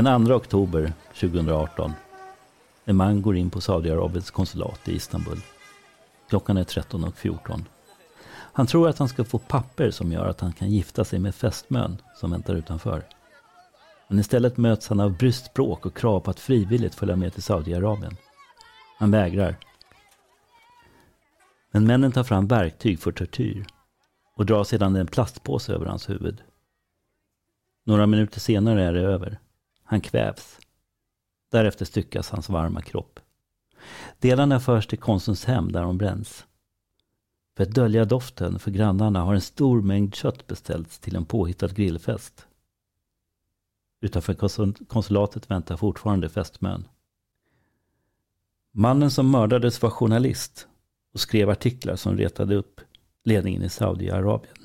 Den 0.00 0.26
2 0.26 0.34
oktober 0.34 0.92
2018. 1.14 1.92
En 2.84 2.96
man 2.96 3.22
går 3.22 3.36
in 3.36 3.50
på 3.50 3.60
Saudiarabiens 3.60 4.30
konsulat 4.30 4.88
i 4.88 4.94
Istanbul. 4.94 5.40
Klockan 6.28 6.56
är 6.56 6.64
13.14. 6.64 7.64
Han 8.28 8.66
tror 8.66 8.88
att 8.88 8.98
han 8.98 9.08
ska 9.08 9.24
få 9.24 9.38
papper 9.38 9.90
som 9.90 10.12
gör 10.12 10.28
att 10.28 10.40
han 10.40 10.52
kan 10.52 10.70
gifta 10.70 11.04
sig 11.04 11.18
med 11.18 11.34
fästmön 11.34 11.96
som 12.16 12.30
väntar 12.30 12.54
utanför. 12.54 13.02
Men 14.08 14.18
istället 14.18 14.56
möts 14.56 14.88
han 14.88 15.00
av 15.00 15.16
brystspråk 15.16 15.86
och 15.86 15.96
krav 15.96 16.20
på 16.20 16.30
att 16.30 16.40
frivilligt 16.40 16.94
följa 16.94 17.16
med 17.16 17.32
till 17.32 17.42
Saudiarabien. 17.42 18.16
Han 18.98 19.10
vägrar. 19.10 19.56
Men 21.72 21.86
männen 21.86 22.12
tar 22.12 22.24
fram 22.24 22.46
verktyg 22.46 23.00
för 23.00 23.12
tortyr 23.12 23.66
och 24.36 24.46
drar 24.46 24.64
sedan 24.64 24.96
en 24.96 25.06
plastpåse 25.06 25.72
över 25.72 25.86
hans 25.86 26.10
huvud. 26.10 26.42
Några 27.86 28.06
minuter 28.06 28.40
senare 28.40 28.84
är 28.84 28.92
det 28.92 29.00
över. 29.00 29.38
Han 29.90 30.00
kvävs. 30.00 30.58
Därefter 31.48 31.84
styckas 31.84 32.30
hans 32.30 32.48
varma 32.48 32.82
kropp. 32.82 33.20
Delarna 34.18 34.60
förs 34.60 34.86
till 34.86 34.98
konsuns 34.98 35.44
hem 35.44 35.72
där 35.72 35.82
de 35.82 35.98
bränns. 35.98 36.46
För 37.56 37.62
att 37.62 37.74
dölja 37.74 38.04
doften 38.04 38.58
för 38.58 38.70
grannarna 38.70 39.20
har 39.20 39.34
en 39.34 39.40
stor 39.40 39.82
mängd 39.82 40.14
kött 40.14 40.46
beställts 40.46 40.98
till 40.98 41.16
en 41.16 41.24
påhittad 41.24 41.68
grillfest. 41.68 42.46
Utanför 44.00 44.34
konsulatet 44.84 45.50
väntar 45.50 45.76
fortfarande 45.76 46.28
fästmön. 46.28 46.88
Mannen 48.72 49.10
som 49.10 49.30
mördades 49.30 49.82
var 49.82 49.90
journalist 49.90 50.68
och 51.12 51.20
skrev 51.20 51.50
artiklar 51.50 51.96
som 51.96 52.16
retade 52.16 52.54
upp 52.54 52.80
ledningen 53.24 53.62
i 53.62 53.68
Saudiarabien. 53.68 54.56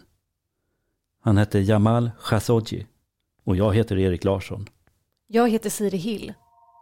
Han 1.21 1.37
hette 1.37 1.59
Jamal 1.59 2.11
Khashoggi 2.21 2.87
och 3.43 3.55
jag 3.55 3.75
heter 3.75 3.97
Erik 3.97 4.23
Larsson. 4.23 4.69
Jag 5.27 5.49
heter 5.49 5.69
Siri 5.69 5.97
Hill 5.97 6.33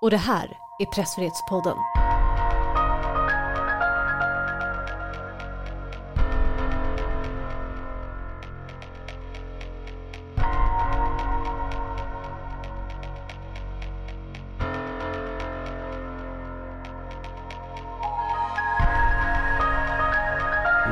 och 0.01 0.11
det 0.11 0.17
här 0.17 0.57
är 0.79 0.85
Pressfrihetspodden. 0.85 1.77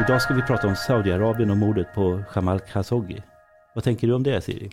Idag 0.06 0.22
ska 0.22 0.34
vi 0.34 0.42
prata 0.42 0.68
om 0.68 0.76
Saudiarabien 0.76 1.52
och 1.52 1.58
mordet 1.58 1.94
på 1.96 2.24
Jamal 2.36 2.60
Khashoggi. 2.60 3.24
Vad 3.76 3.84
tänker 3.84 4.08
du 4.08 4.14
om 4.14 4.24
det 4.24 4.42
Siri? 4.42 4.72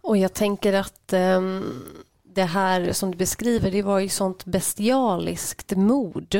Och 0.00 0.16
jag 0.16 0.32
tänker 0.32 0.72
att 0.72 1.01
um, 1.12 1.84
det 2.22 2.44
här 2.44 2.92
som 2.92 3.10
du 3.10 3.18
beskriver, 3.18 3.70
det 3.70 3.82
var 3.82 3.98
ju 3.98 4.08
sånt 4.08 4.44
bestialiskt 4.44 5.76
mord. 5.76 6.34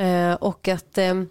Uh, 0.00 0.34
och 0.34 0.68
att 0.68 0.98
um, 0.98 1.28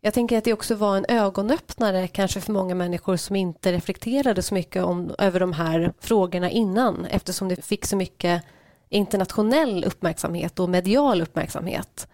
jag 0.00 0.14
tänker 0.14 0.38
att 0.38 0.44
det 0.44 0.52
också 0.52 0.74
var 0.74 0.96
en 0.96 1.06
ögonöppnare 1.08 2.08
kanske 2.08 2.40
för 2.40 2.52
många 2.52 2.74
människor 2.74 3.16
som 3.16 3.36
inte 3.36 3.72
reflekterade 3.72 4.42
så 4.42 4.54
mycket 4.54 4.84
om, 4.84 5.14
över 5.18 5.40
de 5.40 5.52
här 5.52 5.92
frågorna 6.00 6.50
innan 6.50 7.04
eftersom 7.04 7.48
det 7.48 7.64
fick 7.64 7.86
så 7.86 7.96
mycket 7.96 8.42
internationell 8.88 9.84
uppmärksamhet 9.84 10.60
och 10.60 10.68
medial 10.68 11.22
uppmärksamhet. 11.22 12.08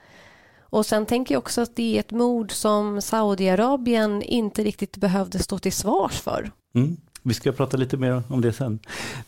Och 0.58 0.86
sen 0.86 1.06
tänker 1.06 1.34
jag 1.34 1.38
också 1.38 1.60
att 1.60 1.76
det 1.76 1.96
är 1.96 2.00
ett 2.00 2.10
mord 2.10 2.52
som 2.52 3.02
Saudiarabien 3.02 4.22
inte 4.22 4.62
riktigt 4.62 4.96
behövde 4.96 5.38
stå 5.38 5.58
till 5.58 5.72
svars 5.72 6.20
för. 6.20 6.50
Mm. 6.74 6.96
Vi 7.26 7.34
ska 7.34 7.52
prata 7.52 7.76
lite 7.76 7.96
mer 7.96 8.22
om 8.28 8.40
det 8.40 8.52
sen. 8.52 8.78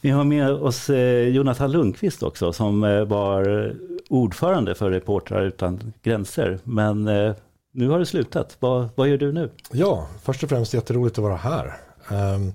Vi 0.01 0.11
har 0.11 0.25
med 0.25 0.51
oss 0.51 0.91
eh, 0.91 1.29
Jonathan 1.29 1.73
Lundqvist 1.73 2.23
också 2.23 2.53
som 2.53 2.85
eh, 2.85 3.05
var 3.05 3.75
ordförande 4.09 4.75
för 4.75 4.91
Reportrar 4.91 5.43
utan 5.43 5.93
gränser. 6.03 6.59
Men 6.65 7.09
eh, 7.09 7.35
nu 7.73 7.89
har 7.89 7.99
det 7.99 8.07
slutat. 8.07 8.57
Vad, 8.61 8.89
vad 8.95 9.09
gör 9.09 9.19
du 9.19 9.33
nu? 9.33 9.51
Ja, 9.73 10.09
först 10.23 10.43
och 10.43 10.49
främst 10.49 10.75
jätteroligt 10.75 11.19
att 11.19 11.25
vara 11.25 11.37
här. 11.37 11.77
Ehm, 12.09 12.53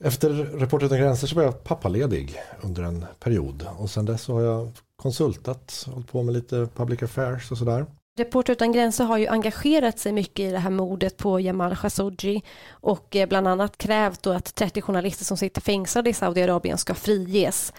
efter 0.00 0.30
Reportrar 0.30 0.86
utan 0.86 0.98
gränser 0.98 1.26
så 1.26 1.36
var 1.36 1.42
jag 1.42 1.64
pappaledig 1.64 2.36
under 2.60 2.82
en 2.82 3.04
period 3.20 3.66
och 3.78 3.90
sen 3.90 4.04
dess 4.04 4.22
så 4.22 4.32
har 4.32 4.42
jag 4.42 4.72
konsultat, 4.96 5.86
hållit 5.92 6.12
på 6.12 6.22
med 6.22 6.34
lite 6.34 6.68
public 6.76 7.02
affairs 7.02 7.50
och 7.50 7.58
sådär. 7.58 7.86
Reporter 8.18 8.52
utan 8.52 8.72
gränser 8.72 9.04
har 9.04 9.18
ju 9.18 9.26
engagerat 9.26 9.98
sig 9.98 10.12
mycket 10.12 10.40
i 10.40 10.50
det 10.50 10.58
här 10.58 10.70
mordet 10.70 11.16
på 11.16 11.40
Jamal 11.40 11.76
Khashoggi 11.76 12.42
och 12.70 13.16
eh, 13.16 13.28
bland 13.28 13.48
annat 13.48 13.78
krävt 13.78 14.26
att 14.26 14.54
30 14.54 14.82
journalister 14.82 15.24
som 15.24 15.36
sitter 15.36 15.60
fängslade 15.60 16.10
i 16.10 16.12
Saudiarabien 16.12 16.78
ska 16.78 16.94
friges 16.94 17.72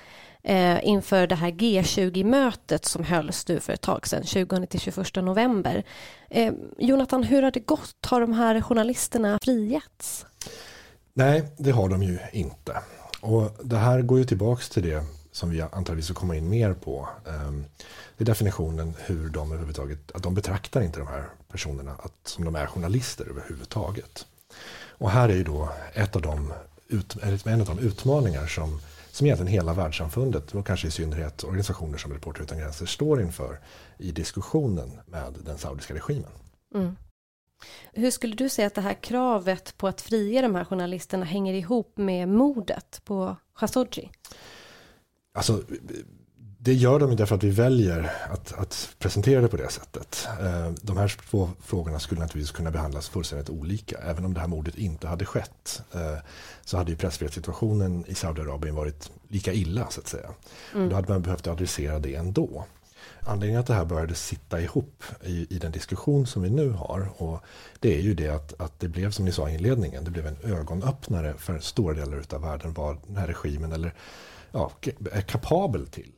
eh, 0.44 0.88
inför 0.88 1.27
det 1.27 1.35
här 1.35 1.51
G20-mötet 1.51 2.85
som 2.85 3.03
hölls 3.03 3.47
nu 3.47 3.59
för 3.59 3.73
ett 3.73 3.81
tag 3.81 4.07
sedan, 4.07 4.23
20-21 4.23 5.21
november. 5.21 5.83
Eh, 6.29 6.53
Jonathan, 6.77 7.23
hur 7.23 7.41
har 7.41 7.51
det 7.51 7.59
gått? 7.59 8.05
Har 8.05 8.21
de 8.21 8.33
här 8.33 8.61
journalisterna 8.61 9.39
frigetts? 9.41 10.25
Nej, 11.13 11.44
det 11.57 11.71
har 11.71 11.89
de 11.89 12.03
ju 12.03 12.19
inte. 12.31 12.77
Och 13.21 13.57
det 13.63 13.77
här 13.77 14.01
går 14.01 14.17
ju 14.17 14.25
tillbaks 14.25 14.69
till 14.69 14.83
det 14.83 15.03
som 15.33 15.49
vi 15.49 15.61
antagligen 15.61 16.03
ska 16.03 16.13
komma 16.13 16.35
in 16.35 16.49
mer 16.49 16.73
på. 16.73 17.09
Ehm, 17.27 17.66
det 18.17 18.23
är 18.23 18.25
definitionen 18.25 18.94
hur 19.05 19.29
de 19.29 19.51
överhuvudtaget, 19.51 20.11
att 20.11 20.23
de 20.23 20.33
betraktar 20.33 20.81
inte 20.81 20.99
de 20.99 21.07
här 21.07 21.29
personerna 21.51 21.91
att, 21.91 22.13
som 22.23 22.45
de 22.45 22.55
är 22.55 22.66
journalister 22.66 23.29
överhuvudtaget. 23.29 24.25
Och 24.97 25.11
här 25.11 25.29
är 25.29 25.33
ju 25.33 25.44
då 25.44 25.69
ett 25.94 26.16
av 26.16 26.21
de, 26.21 26.53
en 27.45 27.61
av 27.61 27.67
de 27.67 27.79
utmaningar 27.79 28.47
som, 28.47 28.81
som 29.11 29.27
egentligen 29.27 29.53
hela 29.53 29.73
världssamfundet 29.73 30.55
och 30.55 30.67
kanske 30.67 30.88
i 30.88 30.91
synnerhet 30.91 31.44
organisationer 31.44 31.97
som 31.97 32.13
Reporter 32.13 32.44
utan 32.44 32.57
gränser 32.57 32.85
står 32.85 33.21
inför 33.21 33.59
i 33.97 34.11
diskussionen 34.11 34.91
med 35.05 35.33
den 35.45 35.57
saudiska 35.57 35.94
regimen. 35.94 36.31
Mm. 36.75 36.95
Hur 37.94 38.11
skulle 38.11 38.35
du 38.35 38.50
säga 38.50 38.67
att 38.67 38.75
det 38.75 38.81
här 38.81 38.94
kravet 38.94 39.77
på 39.77 39.88
att 39.88 40.01
frige 40.01 40.41
de 40.41 40.55
här 40.55 40.65
journalisterna 40.65 41.25
hänger 41.25 41.53
ihop 41.53 41.97
med 41.97 42.29
mordet 42.29 43.01
på 43.03 43.35
Khashoggi? 43.59 44.11
Alltså, 45.33 45.61
det 46.63 46.73
gör 46.73 46.99
de 46.99 47.16
därför 47.16 47.35
att 47.35 47.44
vi 47.44 47.49
väljer 47.49 48.11
att, 48.29 48.53
att, 48.53 48.95
presentera 48.99 49.41
det 49.41 49.47
på 49.47 49.57
det 49.57 49.69
sättet. 49.69 50.27
Eh, 50.41 50.71
de 50.81 50.97
här 50.97 51.16
två 51.29 51.49
frågorna 51.66 51.99
skulle 51.99 52.21
naturligtvis 52.21 52.51
kunna 52.51 52.71
behandlas 52.71 53.09
fullständigt 53.09 53.49
olika. 53.49 53.97
Även 53.97 54.25
om 54.25 54.33
det 54.33 54.39
här 54.39 54.47
mordet 54.47 54.75
inte 54.75 55.07
hade 55.07 55.25
skett 55.25 55.83
eh, 55.94 56.17
så 56.66 56.77
hade 56.77 56.91
ju 56.91 56.97
pressfrihetssituationen 56.97 58.05
i 58.07 58.16
Saudiarabien 58.16 58.75
varit 58.75 59.11
lika 59.27 59.53
illa 59.53 59.89
så 59.89 60.01
att 60.01 60.07
säga. 60.07 60.29
Mm. 60.75 60.89
Då 60.89 60.95
hade 60.95 61.13
man 61.13 61.21
behövt 61.21 61.47
adressera 61.47 62.00
det 62.00 62.15
ändå. 62.15 62.65
Anledningen 63.19 63.59
att 63.59 63.67
det 63.67 63.73
här 63.73 63.85
började 63.85 64.15
sitta 64.15 64.61
ihop 64.61 65.03
i, 65.23 65.47
i 65.55 65.59
den 65.59 65.71
diskussion 65.71 66.27
som 66.27 66.41
vi 66.41 66.50
nu 66.50 66.69
har 66.69 67.09
och 67.17 67.39
det 67.79 67.97
är 67.97 68.01
ju 68.01 68.13
det 68.13 68.29
att, 68.29 68.61
att 68.61 68.79
det 68.79 68.88
blev 68.88 69.11
som 69.11 69.25
ni 69.25 69.31
sa 69.31 69.50
i 69.50 69.53
inledningen, 69.53 70.03
det 70.03 70.11
blev 70.11 70.27
en 70.27 70.38
ögonöppnare 70.44 71.33
för 71.38 71.59
stora 71.59 71.94
delar 71.94 72.23
av 72.33 72.41
världen 72.41 72.73
vad 72.73 72.97
den 73.07 73.17
här 73.17 73.27
regimen 73.27 73.71
eller 73.71 73.94
ja, 74.53 74.71
är 75.11 75.21
kapabel 75.21 75.87
till. 75.87 76.11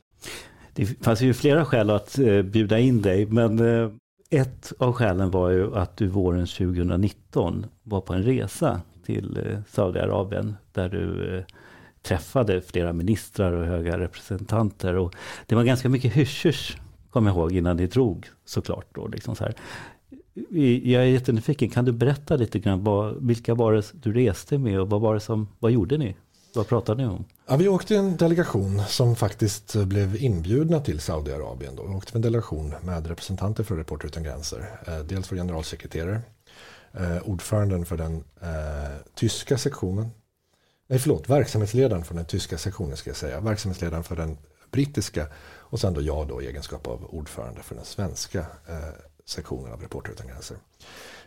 Det 0.72 0.86
fanns 0.86 1.20
ju 1.20 1.34
flera 1.34 1.64
skäl 1.64 1.90
att 1.90 2.18
eh, 2.18 2.42
bjuda 2.42 2.78
in 2.78 3.02
dig, 3.02 3.26
men 3.26 3.58
eh, 3.58 3.90
ett 4.30 4.72
av 4.78 4.92
skälen 4.92 5.30
var 5.30 5.50
ju 5.50 5.76
att 5.76 5.96
du 5.96 6.06
våren 6.06 6.46
2019 6.46 7.66
var 7.82 8.00
på 8.00 8.12
en 8.14 8.22
resa 8.22 8.80
till 9.04 9.38
eh, 9.46 9.58
Saudiarabien 9.68 10.56
där 10.72 10.88
du 10.88 11.44
träffade 12.02 12.60
flera 12.60 12.92
ministrar 12.92 13.52
och 13.52 13.66
höga 13.66 13.98
representanter. 13.98 14.94
Och 14.94 15.14
det 15.46 15.54
var 15.54 15.64
ganska 15.64 15.88
mycket 15.88 16.12
hysch 16.12 16.76
kommer 17.16 17.30
jag 17.30 17.36
ihåg, 17.36 17.52
innan 17.52 17.76
ni 17.76 17.86
drog 17.86 18.26
såklart. 18.44 18.86
Då, 18.94 19.08
liksom 19.08 19.36
så 19.36 19.44
här. 19.44 19.54
Jag 20.82 21.02
är 21.02 21.06
jättenyfiken, 21.06 21.70
kan 21.70 21.84
du 21.84 21.92
berätta 21.92 22.36
lite 22.36 22.58
grann, 22.58 22.84
vad, 22.84 23.26
vilka 23.26 23.54
var 23.54 23.72
det 23.72 23.92
du 23.92 24.12
reste 24.12 24.58
med 24.58 24.80
och 24.80 24.90
vad 24.90 25.00
var 25.00 25.14
det 25.14 25.20
som, 25.20 25.48
vad 25.58 25.72
gjorde 25.72 25.98
ni? 25.98 26.16
Vad 26.56 26.68
pratade 26.68 27.02
ni 27.02 27.08
om? 27.08 27.24
Ja, 27.46 27.56
vi 27.56 27.68
åkte 27.68 27.96
en 27.96 28.16
delegation 28.16 28.82
som 28.88 29.16
faktiskt 29.16 29.74
blev 29.74 30.16
inbjudna 30.16 30.80
till 30.80 31.00
Saudiarabien. 31.00 31.76
Då. 31.76 31.86
Vi 31.86 31.94
åkte 31.94 32.18
en 32.18 32.22
delegation 32.22 32.74
med 32.82 33.06
representanter 33.06 33.64
för 33.64 33.76
Reporter 33.76 34.06
utan 34.06 34.22
gränser. 34.22 34.80
Eh, 34.86 34.98
dels 34.98 35.28
för 35.28 35.36
generalsekreterare, 35.36 36.20
eh, 36.92 37.18
ordföranden 37.24 37.84
för 37.84 37.96
den 37.96 38.24
eh, 38.40 38.96
tyska 39.14 39.58
sektionen. 39.58 40.10
Nej, 40.86 40.98
förlåt, 40.98 41.28
verksamhetsledaren 41.28 42.04
för 42.04 42.14
den 42.14 42.24
tyska 42.24 42.58
sektionen 42.58 42.96
ska 42.96 43.10
jag 43.10 43.16
säga. 43.16 43.40
Verksamhetsledaren 43.40 44.04
för 44.04 44.16
den 44.16 44.38
brittiska 44.70 45.26
och 45.54 45.80
sen 45.80 45.94
då 45.94 46.02
jag 46.02 46.28
då 46.28 46.42
i 46.42 46.46
egenskap 46.46 46.86
av 46.86 47.04
ordförande 47.04 47.62
för 47.62 47.74
den 47.74 47.84
svenska 47.84 48.38
eh, 48.68 48.76
sektionen 49.24 49.72
av 49.72 49.80
Reporter 49.80 50.12
utan 50.12 50.26
gränser. 50.26 50.56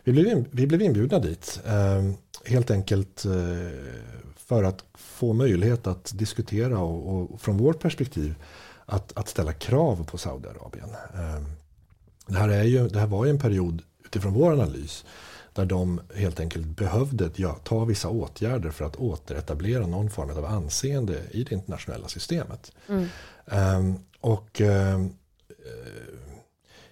Vi 0.04 0.12
blev, 0.12 0.26
in, 0.26 0.48
vi 0.50 0.66
blev 0.66 0.82
inbjudna 0.82 1.18
dit. 1.18 1.60
Eh, 1.66 2.10
helt 2.44 2.70
enkelt 2.70 3.24
eh, 3.24 3.32
för 4.36 4.64
att 4.64 4.84
få 4.94 5.32
möjlighet 5.32 5.86
att 5.86 6.18
diskutera 6.18 6.78
och, 6.78 7.32
och 7.32 7.40
från 7.40 7.56
vårt 7.56 7.80
perspektiv 7.80 8.34
att, 8.86 9.18
att, 9.18 9.28
ställa 9.28 9.52
krav 9.52 10.04
på 10.04 10.18
Saudiarabien. 10.18 10.88
Ehm, 11.14 11.44
det 12.26 12.38
här, 12.38 12.48
är 12.48 12.62
ju, 12.62 12.88
det 12.88 13.00
här 13.00 13.06
var 13.06 13.24
ju 13.24 13.30
en 13.30 13.38
period 13.38 13.82
utifrån 14.04 14.32
vår 14.32 14.52
analys 14.52 15.04
där 15.52 15.60
där 15.60 15.66
de 15.66 16.00
helt 16.14 16.40
enkelt 16.40 16.66
behövde 16.66 17.30
ja, 17.36 17.54
ta 17.64 17.84
vissa 17.84 18.08
åtgärder 18.08 18.70
för 18.70 18.84
att 18.84 18.96
återetablera 18.96 19.86
någon 19.86 20.10
form 20.10 20.30
av 20.30 20.44
anseende 20.44 21.22
i 21.30 21.44
det 21.44 21.54
internationella 21.54 22.08
systemet. 22.08 22.72
Mm. 22.88 23.06
Um, 23.44 23.98
och 24.20 24.60
um, 24.60 25.14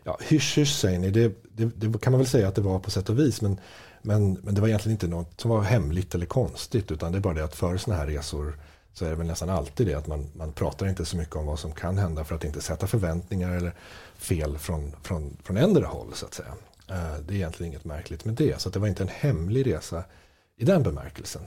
ja, 0.09 0.19
hysch 0.21 0.59
hysch 0.59 0.75
säger 0.75 0.99
ni, 0.99 1.11
det, 1.11 1.33
det, 1.43 1.65
det, 1.65 2.01
kan 2.01 2.13
man 2.13 2.21
väl 2.21 2.29
säga 2.29 2.49
att 2.49 2.55
det 2.55 2.61
var 2.61 2.79
på 2.79 2.91
sätt 2.91 3.09
och 3.09 3.19
vis. 3.19 3.43
Men, 3.43 3.61
men, 4.03 4.33
men 4.33 4.55
det 4.55 4.61
var 4.61 4.69
egentligen 4.69 4.95
inte 4.95 5.09
något 5.09 5.41
som 5.41 5.51
var 5.51 5.63
hemligt 5.63 6.15
eller 6.15 6.27
konstigt. 6.27 6.91
Utan 6.91 7.13
det 7.13 7.19
är 7.19 7.21
bara 7.21 7.35
det 7.35 7.45
att 7.45 7.55
för 7.55 7.77
sådana 7.77 8.01
här 8.01 8.07
resor 8.07 8.59
så 8.93 9.05
är 9.05 9.11
det 9.11 9.17
väl 9.17 9.27
nästan 9.27 9.51
alltid 9.51 9.87
det 9.87 9.95
att 9.95 10.07
man, 10.07 10.27
man 10.35 10.53
pratar 10.53 10.87
inte 10.87 11.05
så 11.05 11.17
mycket 11.17 11.37
om 11.37 11.47
vad 11.47 11.59
som 11.59 11.73
kan 11.73 11.99
hända 11.99 12.25
för 12.25 12.35
att 12.35 12.45
inte 12.45 12.61
sätta 12.61 12.87
förväntningar 12.87 13.57
eller 13.57 13.75
fel 14.19 14.59
från, 14.59 14.93
från, 15.03 15.37
från 15.43 15.57
ändra 15.57 15.87
håll 15.87 16.09
så 16.15 16.27
att 16.27 16.35
säga. 16.35 16.53
Eh, 16.89 17.21
det 17.27 17.35
är 17.35 17.37
egentligen 17.37 17.73
inget 17.73 17.85
märkligt 17.85 18.25
med 18.25 18.35
det. 18.35 18.61
Så 18.61 18.71
det 18.71 18.79
var 18.79 18.89
inte 18.89 19.03
en 19.03 19.09
hemlig 19.09 19.67
resa 19.67 20.05
i 20.57 20.65
den 20.65 20.83
bemärkelsen. 20.83 21.43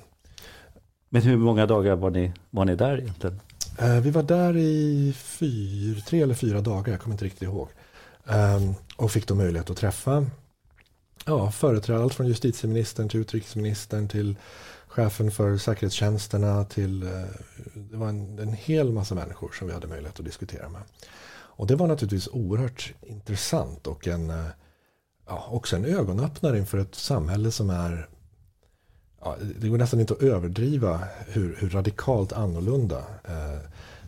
Men 1.10 1.22
hur 1.22 1.38
många 1.38 1.66
dagar 1.66 1.96
var 1.96 2.10
ni, 2.10 2.32
var 2.50 2.66
ni 2.66 2.76
där 2.76 3.00
egentligen? 3.00 3.40
Eh, 3.80 4.00
vi 4.00 4.12
var 4.12 4.24
där 4.24 4.58
i 4.58 5.14
fyr, 5.18 6.04
tre 6.08 6.22
eller 6.22 6.34
fyra 6.34 6.62
dagar, 6.62 6.92
jag 6.92 7.02
kommer 7.02 7.14
inte 7.14 7.26
riktigt 7.26 7.42
ihåg. 7.42 7.70
Ehm, 8.28 8.74
och 8.96 9.12
fick 9.12 9.28
då 9.28 9.36
möjlighet 9.36 9.70
att 9.70 9.78
träffa 9.78 10.26
ja, 11.26 11.52
företrädare, 11.52 12.04
allt 12.04 12.14
från 12.14 12.28
justitieministern 12.28 13.10
till 13.10 13.20
utrikesministern 13.20 14.08
till 14.08 14.36
chefen 14.88 15.32
för 15.32 15.58
säkerhetstjänsterna 15.58 16.66
till, 16.66 17.04
eh, 17.04 17.10
det 17.74 17.98
var 17.98 18.10
en, 18.10 18.40
en 18.40 18.54
hel 18.54 18.92
massa 18.92 19.16
människor 19.16 19.52
som 19.52 19.68
vi 19.68 19.74
hade 19.74 19.88
möjlighet 19.88 20.20
att 20.20 20.26
diskutera 20.26 20.70
med. 20.70 20.82
Och 21.34 21.68
det 21.68 21.76
var 21.76 21.88
naturligtvis 21.88 22.28
oerhört 22.28 22.94
intressant 23.02 23.88
och 23.88 24.08
en, 24.08 24.30
eh, 24.30 24.46
ja, 25.28 25.48
också 25.52 25.76
en 25.76 25.86
ögonöppnare 25.86 26.58
inför 26.58 26.78
ett 26.78 26.96
samhälle 26.96 27.52
som 27.52 27.70
är 27.70 28.10
ja, 29.22 29.38
det 29.60 29.68
går 29.68 29.78
nästan 29.78 30.00
inte 30.00 30.14
att 30.14 30.22
överdriva 30.22 31.02
hur, 31.28 31.56
hur 31.60 31.70
radikalt 31.70 32.34
annorlunda 32.34 33.00
eh, 33.24 33.60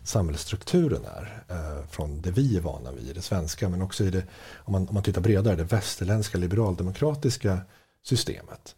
samhällsstrukturen 0.04 1.04
är. 1.04 1.44
Eh, 1.48 1.86
från 1.86 2.20
det 2.20 2.30
vi 2.30 2.56
är 2.56 2.60
vana 2.60 2.92
vid 2.92 3.08
i 3.08 3.12
det 3.12 3.22
svenska 3.22 3.68
men 3.68 3.82
också 3.82 4.04
i 4.04 4.10
det, 4.10 4.24
om 4.54 4.72
man, 4.72 4.88
om 4.88 4.94
man 4.94 5.02
tittar 5.02 5.20
bredare, 5.20 5.56
det 5.56 5.64
västerländska 5.64 6.38
liberaldemokratiska 6.38 7.58
systemet. 8.02 8.76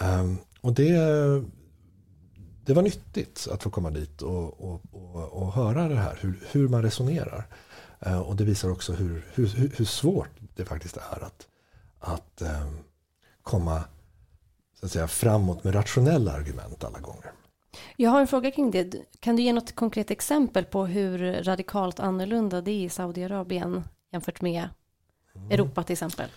Eh, 0.00 0.32
och 0.60 0.72
det, 0.72 0.92
det 2.64 2.74
var 2.74 2.82
nyttigt 2.82 3.48
att 3.52 3.62
få 3.62 3.70
komma 3.70 3.90
dit 3.90 4.22
och, 4.22 4.60
och, 4.60 4.80
och, 4.92 5.42
och 5.42 5.52
höra 5.52 5.88
det 5.88 5.96
här, 5.96 6.18
hur, 6.20 6.40
hur 6.50 6.68
man 6.68 6.82
resonerar. 6.82 7.46
Eh, 8.00 8.18
och 8.18 8.36
det 8.36 8.44
visar 8.44 8.70
också 8.70 8.92
hur, 8.92 9.26
hur, 9.34 9.72
hur 9.76 9.84
svårt 9.84 10.30
det 10.56 10.64
faktiskt 10.64 10.96
är 10.96 11.24
att, 11.24 11.46
att 11.98 12.42
ehm, 12.42 12.78
komma 13.42 13.84
så 14.80 14.86
att 14.86 14.92
säga, 14.92 15.08
framåt 15.08 15.64
med 15.64 15.74
rationella 15.74 16.32
argument 16.32 16.84
alla 16.84 17.00
gånger. 17.00 17.25
Jag 17.96 18.10
har 18.10 18.20
en 18.20 18.26
fråga 18.26 18.50
kring 18.50 18.70
det. 18.70 18.94
Kan 19.20 19.36
du 19.36 19.42
ge 19.42 19.52
något 19.52 19.74
konkret 19.74 20.10
exempel 20.10 20.64
på 20.64 20.86
hur 20.86 21.42
radikalt 21.42 22.00
annorlunda 22.00 22.60
det 22.60 22.70
är 22.70 22.84
i 22.84 22.88
Saudiarabien 22.88 23.84
jämfört 24.12 24.40
med 24.40 24.68
mm. 25.34 25.50
Europa 25.50 25.82
till 25.82 25.92
exempel? 25.92 26.28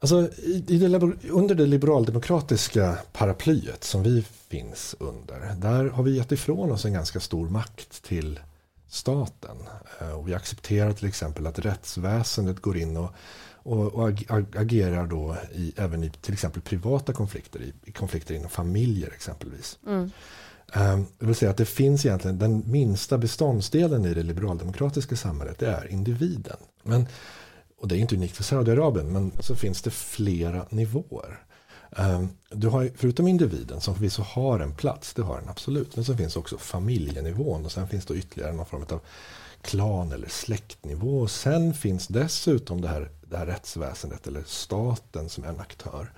Alltså, 0.00 0.28
det, 0.66 1.30
under 1.30 1.54
det 1.54 1.66
liberaldemokratiska 1.66 2.98
paraplyet 3.12 3.84
som 3.84 4.02
vi 4.02 4.22
finns 4.48 4.96
under, 4.98 5.54
där 5.56 5.84
har 5.84 6.02
vi 6.02 6.16
gett 6.16 6.32
ifrån 6.32 6.72
oss 6.72 6.84
en 6.84 6.92
ganska 6.92 7.20
stor 7.20 7.48
makt 7.48 8.02
till 8.02 8.40
staten. 8.88 9.56
Eh, 10.00 10.10
och 10.10 10.28
vi 10.28 10.34
accepterar 10.34 10.92
till 10.92 11.08
exempel 11.08 11.46
att 11.46 11.58
rättsväsendet 11.58 12.60
går 12.60 12.76
in 12.76 12.96
och, 12.96 13.10
och, 13.52 13.94
och 13.94 14.08
agerar 14.56 15.06
då 15.06 15.36
i, 15.52 15.72
även 15.76 16.04
i 16.04 16.10
till 16.10 16.32
exempel 16.32 16.62
privata 16.62 17.12
konflikter, 17.12 17.60
i, 17.60 17.72
i 17.84 17.92
konflikter 17.92 18.34
inom 18.34 18.50
familjer 18.50 19.10
exempelvis. 19.14 19.78
Mm. 19.86 20.10
Ehm, 20.72 21.06
det 21.18 21.26
vill 21.26 21.34
säga 21.34 21.50
att 21.50 21.56
det 21.56 21.64
finns 21.64 22.06
egentligen 22.06 22.38
den 22.38 22.62
minsta 22.66 23.18
beståndsdelen 23.18 24.04
i 24.04 24.14
det 24.14 24.22
liberaldemokratiska 24.22 25.16
samhället, 25.16 25.58
det 25.58 25.66
är 25.66 25.92
individen. 25.92 26.56
Men 26.82 27.06
och 27.80 27.88
det 27.88 27.96
är 27.96 27.98
inte 27.98 28.16
unikt 28.16 28.36
för 28.36 28.42
Saudiarabien, 28.42 29.12
men 29.12 29.32
så 29.40 29.56
finns 29.56 29.82
det 29.82 29.90
flera 29.90 30.66
nivåer. 30.70 31.42
Ehm, 31.96 32.28
du 32.50 32.68
har, 32.68 32.90
förutom 32.96 33.28
individen 33.28 33.80
som 33.80 33.94
förvisso 33.94 34.22
har 34.22 34.60
en 34.60 34.74
plats, 34.74 35.14
det 35.14 35.22
har 35.22 35.40
den 35.40 35.48
absolut, 35.48 35.96
men 35.96 36.04
så 36.04 36.16
finns 36.16 36.36
också 36.36 36.58
familjenivån 36.58 37.64
och 37.64 37.72
sen 37.72 37.88
finns 37.88 38.06
det 38.06 38.14
ytterligare 38.14 38.52
någon 38.52 38.66
form 38.66 38.84
av 38.90 39.00
klan 39.62 40.12
eller 40.12 40.28
släktnivå. 40.28 41.20
Och 41.20 41.30
sen 41.30 41.74
finns 41.74 42.06
dessutom 42.06 42.80
det 42.80 42.88
här, 42.88 43.10
det 43.26 43.36
här 43.36 43.46
rättsväsendet 43.46 44.26
eller 44.26 44.42
staten 44.46 45.28
som 45.28 45.44
en 45.44 45.60
aktör. 45.60 46.12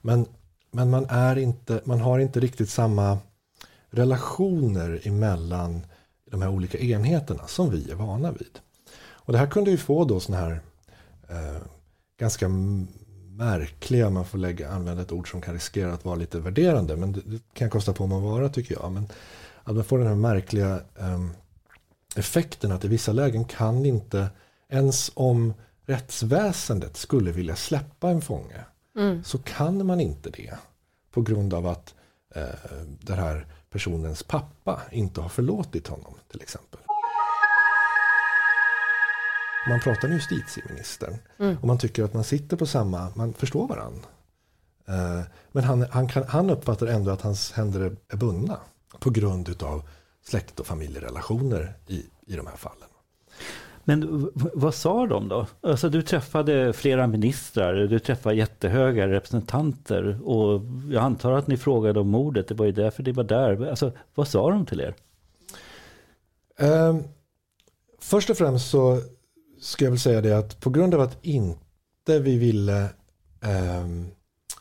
Men, 0.00 0.26
men 0.70 0.90
man, 0.90 1.06
är 1.08 1.38
inte, 1.38 1.80
man 1.84 2.00
har 2.00 2.18
inte 2.18 2.40
riktigt 2.40 2.70
samma 2.70 3.18
relationer 3.92 5.00
emellan 5.04 5.86
de 6.30 6.42
här 6.42 6.48
olika 6.48 6.78
enheterna 6.78 7.46
som 7.46 7.70
vi 7.70 7.90
är 7.90 7.94
vana 7.94 8.32
vid. 8.32 8.58
Och 8.98 9.32
det 9.32 9.38
här 9.38 9.46
kunde 9.46 9.70
ju 9.70 9.76
få 9.76 10.04
då 10.04 10.20
sådana 10.20 10.44
här 10.44 10.60
eh, 11.28 11.62
ganska 12.18 12.48
märkliga, 13.28 14.10
man 14.10 14.24
får 14.24 14.38
lägga, 14.38 14.70
använda 14.70 15.02
ett 15.02 15.12
ord 15.12 15.30
som 15.30 15.40
kan 15.40 15.54
riskera 15.54 15.92
att 15.92 16.04
vara 16.04 16.16
lite 16.16 16.38
värderande, 16.40 16.96
men 16.96 17.12
det, 17.12 17.20
det 17.24 17.40
kan 17.54 17.70
kosta 17.70 17.92
på 17.92 18.06
mig 18.06 18.16
att 18.16 18.22
vara 18.22 18.48
tycker 18.48 18.74
jag. 18.74 18.92
Men 18.92 19.08
att 19.62 19.74
man 19.74 19.84
får 19.84 19.98
den 19.98 20.06
här 20.06 20.14
märkliga 20.14 20.80
eh, 20.98 21.26
effekten 22.16 22.72
att 22.72 22.84
i 22.84 22.88
vissa 22.88 23.12
lägen 23.12 23.44
kan 23.44 23.86
inte, 23.86 24.28
ens 24.68 25.10
om 25.14 25.54
rättsväsendet 25.86 26.96
skulle 26.96 27.32
vilja 27.32 27.56
släppa 27.56 28.10
en 28.10 28.20
fånge, 28.20 28.64
mm. 28.96 29.24
så 29.24 29.38
kan 29.38 29.86
man 29.86 30.00
inte 30.00 30.30
det. 30.30 30.54
På 31.10 31.22
grund 31.22 31.54
av 31.54 31.66
att 31.66 31.94
eh, 32.34 32.44
den 33.00 33.18
här 33.18 33.46
personens 33.72 34.22
pappa 34.22 34.82
inte 34.90 35.20
har 35.20 35.28
förlåtit 35.28 35.88
honom 35.88 36.14
till 36.30 36.42
exempel. 36.42 36.80
Man 39.68 39.80
pratar 39.80 40.08
med 40.08 40.16
justitieministern 40.16 41.18
mm. 41.38 41.56
och 41.60 41.66
man 41.66 41.78
tycker 41.78 42.04
att 42.04 42.14
man 42.14 42.24
sitter 42.24 42.56
på 42.56 42.66
samma, 42.66 43.12
man 43.14 43.32
förstår 43.34 43.68
varandra. 43.68 44.08
Eh, 44.88 45.20
men 45.52 45.64
han, 45.64 45.86
han, 45.90 46.08
kan, 46.08 46.24
han 46.28 46.50
uppfattar 46.50 46.86
ändå 46.86 47.10
att 47.10 47.22
hans 47.22 47.52
händer 47.52 47.96
är 48.08 48.16
bundna 48.16 48.60
på 48.98 49.10
grund 49.10 49.62
av 49.62 49.88
släkt 50.24 50.60
och 50.60 50.66
familjerelationer 50.66 51.74
i, 51.86 52.06
i 52.26 52.36
de 52.36 52.46
här 52.46 52.56
fallen. 52.56 52.88
Men 53.84 54.30
vad 54.34 54.74
sa 54.74 55.06
de 55.06 55.28
då? 55.28 55.46
Alltså 55.60 55.88
du 55.88 56.02
träffade 56.02 56.72
flera 56.72 57.06
ministrar, 57.06 57.74
du 57.74 57.98
träffade 57.98 58.34
jättehöga 58.34 59.08
representanter 59.08 60.28
och 60.28 60.62
jag 60.90 61.02
antar 61.02 61.32
att 61.32 61.46
ni 61.46 61.56
frågade 61.56 62.00
om 62.00 62.08
mordet, 62.08 62.48
det 62.48 62.54
var 62.54 62.66
ju 62.66 62.72
därför 62.72 63.02
det 63.02 63.12
var 63.12 63.24
där. 63.24 63.70
Alltså, 63.70 63.92
vad 64.14 64.28
sa 64.28 64.50
de 64.50 64.66
till 64.66 64.80
er? 64.80 64.94
Um, 66.58 67.04
först 68.00 68.30
och 68.30 68.36
främst 68.36 68.70
så 68.70 69.00
ska 69.60 69.84
jag 69.84 69.90
väl 69.90 70.00
säga 70.00 70.20
det 70.20 70.38
att 70.38 70.60
på 70.60 70.70
grund 70.70 70.94
av 70.94 71.00
att 71.00 71.24
inte 71.24 72.18
vi 72.20 72.38
ville 72.38 72.88
um, 73.82 74.06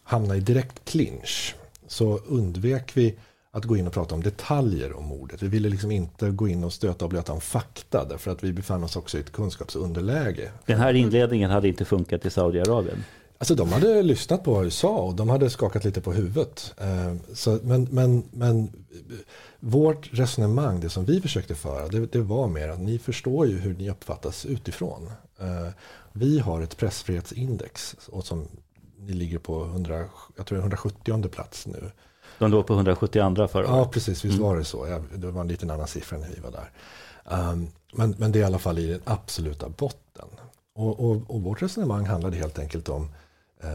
hamna 0.04 0.36
i 0.36 0.40
direkt 0.40 0.90
clinch 0.90 1.56
så 1.88 2.18
undvek 2.18 2.98
vi 2.98 3.18
att 3.51 3.65
gå 3.65 3.77
in 3.77 3.88
och 3.88 3.93
prata 3.93 4.15
om 4.15 4.24
detaljer 4.24 4.93
om 4.98 5.05
mordet. 5.05 5.41
Vi 5.41 5.48
ville 5.48 5.70
liksom 5.70 5.91
inte 5.91 6.29
gå 6.29 6.48
in 6.48 6.63
och 6.63 6.74
stöta 6.74 7.05
och 7.05 7.10
blöta 7.10 7.34
om 7.34 7.41
fakta 7.41 8.05
därför 8.05 8.31
att 8.31 8.43
vi 8.43 8.53
befann 8.53 8.84
oss 8.84 8.96
också 8.96 9.17
i 9.17 9.20
ett 9.20 9.31
kunskapsunderläge. 9.31 10.51
Den 10.65 10.79
här 10.79 10.93
inledningen 10.93 11.51
hade 11.51 11.67
inte 11.67 11.86
funkat 11.86 12.25
i 12.25 12.29
Saudiarabien? 12.29 13.03
Alltså 13.38 13.55
de 13.55 13.72
hade 13.72 14.03
lyssnat 14.03 14.43
på 14.43 14.53
vad 14.53 14.63
vi 14.63 14.72
sa 14.72 14.98
och 14.98 15.15
de 15.15 15.29
hade 15.29 15.50
skakat 15.50 15.84
lite 15.84 16.01
på 16.01 16.13
huvudet. 16.13 16.74
Eh, 16.77 17.15
så, 17.34 17.60
men, 17.63 17.88
men, 17.91 18.24
men 18.31 18.72
vårt 19.60 20.10
resonemang, 20.12 20.79
det 20.79 20.89
som 20.89 21.05
vi 21.05 21.22
försökte 21.22 21.55
föra, 21.55 21.88
det, 21.88 22.05
det 22.05 22.22
var 22.22 22.48
mer 22.48 22.70
att 22.70 22.79
ni 22.79 23.00
förstår 23.00 23.48
ju 23.48 23.60
hur 23.60 23.74
ni 23.74 23.89
uppfattas 23.89 24.46
utifrån. 24.46 25.12
Eh, 25.39 25.67
vi 26.13 26.39
har 26.39 26.62
ett 26.62 26.77
pressfrihetsindex 26.77 27.96
och 28.08 28.25
som 28.25 28.48
ni 29.00 29.13
ligger 29.13 29.39
på 29.39 29.63
100, 29.63 30.05
jag 30.38 30.46
tror 30.46 30.60
170 30.60 31.29
plats 31.29 31.67
nu. 31.67 31.91
De 32.42 32.52
låg 32.52 32.68
på 32.68 32.74
172 32.74 33.48
förra 33.48 33.64
året. 33.64 33.70
Ja, 33.70 33.86
precis. 33.86 34.26
Visst 34.26 34.38
mm. 34.38 34.48
var 34.48 34.58
det 34.58 34.64
så. 34.64 34.88
Ja, 34.88 35.00
det 35.18 35.32
var 35.32 35.42
en 35.42 35.48
liten 35.48 35.72
annan 35.72 35.88
siffra 35.88 36.18
när 36.18 36.30
vi 36.30 36.40
var 36.40 36.52
där. 36.52 36.70
Um, 37.52 37.68
men, 37.94 38.16
men 38.18 38.32
det 38.32 38.40
är 38.40 38.42
i 38.42 38.46
alla 38.46 38.60
fall 38.60 38.80
i 38.80 38.88
den 38.88 39.02
absoluta 39.04 39.70
botten. 39.70 40.28
Och, 40.76 41.00
och, 41.00 41.22
och 41.28 41.42
vårt 41.42 41.62
resonemang 41.62 42.06
handlade 42.06 42.38
helt 42.38 42.60
enkelt 42.60 42.90
om, 42.90 43.10
eh, 43.64 43.74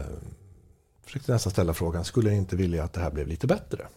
försökte 1.05 1.31
nästan 1.31 1.51
ställa 1.51 1.73
frågan, 1.73 2.05
skulle 2.05 2.29
jag 2.29 2.37
inte 2.37 2.55
vilja 2.55 2.83
att 2.83 2.93
det 2.93 2.99
här 2.99 3.11
blev 3.11 3.27
lite 3.27 3.47
bättre? 3.47 3.87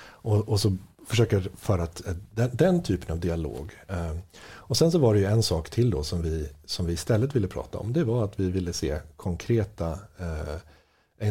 Och, 0.00 0.48
och 0.48 0.60
så 0.60 0.76
försöker 1.06 1.50
föra 1.56 1.84
ett, 1.84 2.02
den, 2.34 2.50
den, 2.52 2.82
typen 2.82 3.12
av 3.12 3.20
dialog. 3.20 3.72
Eh, 3.88 4.16
och 4.42 4.76
sen 4.76 4.92
så 4.92 4.98
var 4.98 5.14
det 5.14 5.20
ju 5.20 5.26
en 5.26 5.42
sak 5.42 5.70
till 5.70 5.90
då 5.90 6.02
som 6.02 6.22
vi, 6.22 6.48
som 6.64 6.86
vi 6.86 6.92
istället 6.92 7.36
ville 7.36 7.48
prata 7.48 7.78
om. 7.78 7.92
Det 7.92 8.04
var 8.04 8.24
att 8.24 8.40
vi 8.40 8.50
ville 8.50 8.72
se 8.72 8.98
konkreta 9.16 9.90
eh, 10.18 10.56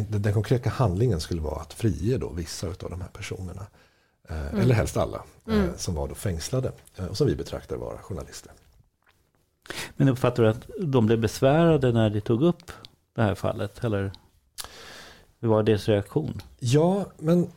den 0.08 0.32
konkreta 0.32 0.70
handlingen 0.70 1.20
skulle 1.20 1.40
vara 1.40 1.60
att 1.60 1.72
frige 1.72 2.18
då 2.18 2.28
vissa 2.28 2.66
av 2.66 2.90
de 2.90 3.00
här 3.00 3.08
personerna. 3.08 3.66
Eh, 4.28 4.48
mm. 4.48 4.60
Eller 4.60 4.74
helst 4.74 4.96
alla 4.96 5.24
eh, 5.46 5.54
mm. 5.54 5.70
som 5.76 5.94
var 5.94 6.08
då 6.08 6.14
fängslade 6.14 6.72
eh, 6.96 7.06
och 7.06 7.16
som 7.16 7.26
vi 7.26 7.36
betraktar 7.36 7.76
vara 7.76 7.98
journalister. 7.98 8.52
Men 9.96 10.08
uppfattar 10.08 10.42
du 10.42 10.48
att 10.48 10.66
de 10.80 11.06
blev 11.06 11.20
besvärade 11.20 11.92
när 11.92 12.10
de 12.10 12.20
tog 12.20 12.42
upp 12.42 12.72
det 13.14 13.22
här 13.22 13.34
fallet? 13.34 13.84
Eller? 13.84 14.12
Hur 15.40 15.48
var 15.48 15.62
deras 15.62 15.88
reaktion? 15.88 16.42
Ja, 16.58 17.06
men 17.18 17.50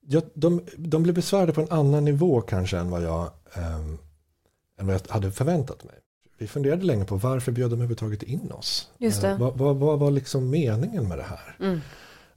ja, 0.00 0.22
de, 0.34 0.64
de 0.76 1.02
blev 1.02 1.14
besvärade 1.14 1.52
på 1.52 1.60
en 1.60 1.70
annan 1.70 2.04
nivå 2.04 2.40
kanske 2.40 2.78
än 2.78 2.90
vad, 2.90 3.02
jag, 3.02 3.30
eh, 3.54 3.76
än 4.78 4.86
vad 4.86 4.94
jag 4.94 5.00
hade 5.08 5.32
förväntat 5.32 5.84
mig. 5.84 5.94
Vi 6.40 6.46
funderade 6.46 6.84
länge 6.84 7.04
på 7.04 7.16
varför 7.16 7.52
bjöd 7.52 7.70
de 7.70 7.74
överhuvudtaget 7.74 8.22
in 8.22 8.52
oss? 8.52 8.88
Just. 8.98 9.24
Eh, 9.24 9.38
vad, 9.38 9.58
vad, 9.58 9.76
vad 9.76 9.98
var 9.98 10.10
liksom 10.10 10.50
meningen 10.50 11.08
med 11.08 11.18
det 11.18 11.24
här? 11.24 11.56
Mm. 11.60 11.80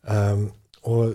Um, 0.01 0.51
och 0.81 1.13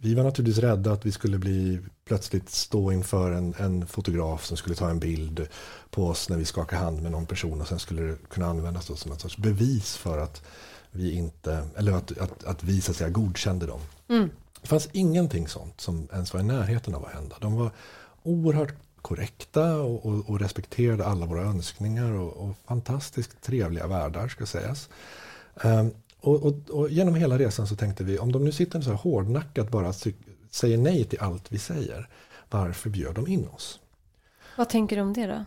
vi 0.00 0.14
var 0.14 0.24
naturligtvis 0.24 0.64
rädda 0.64 0.92
att 0.92 1.06
vi 1.06 1.12
skulle 1.12 1.38
bli 1.38 1.80
plötsligt 2.04 2.50
stå 2.50 2.92
inför 2.92 3.32
en, 3.32 3.54
en, 3.58 3.86
fotograf 3.86 4.44
som 4.44 4.56
skulle 4.56 4.74
ta 4.74 4.90
en 4.90 4.98
bild 4.98 5.48
på 5.90 6.06
oss 6.06 6.28
när 6.28 6.36
vi 6.36 6.44
skakar 6.44 6.76
hand 6.76 7.02
med 7.02 7.12
någon 7.12 7.26
person 7.26 7.60
och 7.60 7.68
sen 7.68 7.78
skulle 7.78 8.02
det 8.02 8.16
kunna 8.28 8.46
användas 8.46 9.00
som 9.00 9.12
ett 9.12 9.20
sorts 9.20 9.36
bevis 9.36 9.96
för 9.96 10.18
att 10.18 10.42
vi 10.90 11.12
inte, 11.12 11.68
eller 11.76 11.92
att, 11.92 12.18
att, 12.18 12.44
att 12.44 12.62
vi 12.62 12.80
så 12.80 12.90
att 12.90 12.96
säga 12.96 13.10
godkände 13.10 13.66
dem. 13.66 13.80
Mm. 14.08 14.30
Det 14.60 14.68
fanns 14.68 14.88
ingenting 14.92 15.48
sånt 15.48 15.80
som 15.80 16.08
ens 16.12 16.32
var 16.32 16.40
i 16.40 16.44
närheten 16.44 16.94
av 16.94 17.04
att 17.04 17.12
hända. 17.12 17.36
De 17.40 17.56
var 17.56 17.70
oerhört 18.22 18.74
korrekta 19.02 19.76
och, 19.76 20.06
och, 20.06 20.30
och 20.30 20.40
respekterade 20.40 21.06
alla 21.06 21.26
våra 21.26 21.42
önskningar 21.42 22.12
och, 22.12 22.32
och 22.32 22.56
fantastiskt 22.66 23.42
trevliga 23.42 23.86
värdar 23.86 24.28
ska 24.28 24.46
sägas. 24.46 24.88
Och, 26.20 26.42
och, 26.42 26.70
och, 26.70 26.90
genom 26.90 27.14
hela 27.14 27.38
resan 27.38 27.66
så 27.66 27.76
tänkte 27.76 28.04
vi, 28.04 28.18
om 28.18 28.32
de 28.32 28.44
nu 28.44 28.52
sitter 28.52 28.80
så 28.80 28.90
här 28.90 28.96
hårdnackat 28.96 29.70
bara 29.70 29.92
säger 30.50 30.78
nej 30.78 31.04
till 31.04 31.20
allt 31.20 31.52
vi 31.52 31.58
säger, 31.58 32.08
varför 32.50 32.90
bjöd 32.90 33.14
de 33.14 33.26
in 33.26 33.48
oss? 33.48 33.80
Vad 34.56 34.68
tänker 34.68 34.96
du 34.96 35.02
om 35.02 35.12
det 35.12 35.26
då? 35.26 35.44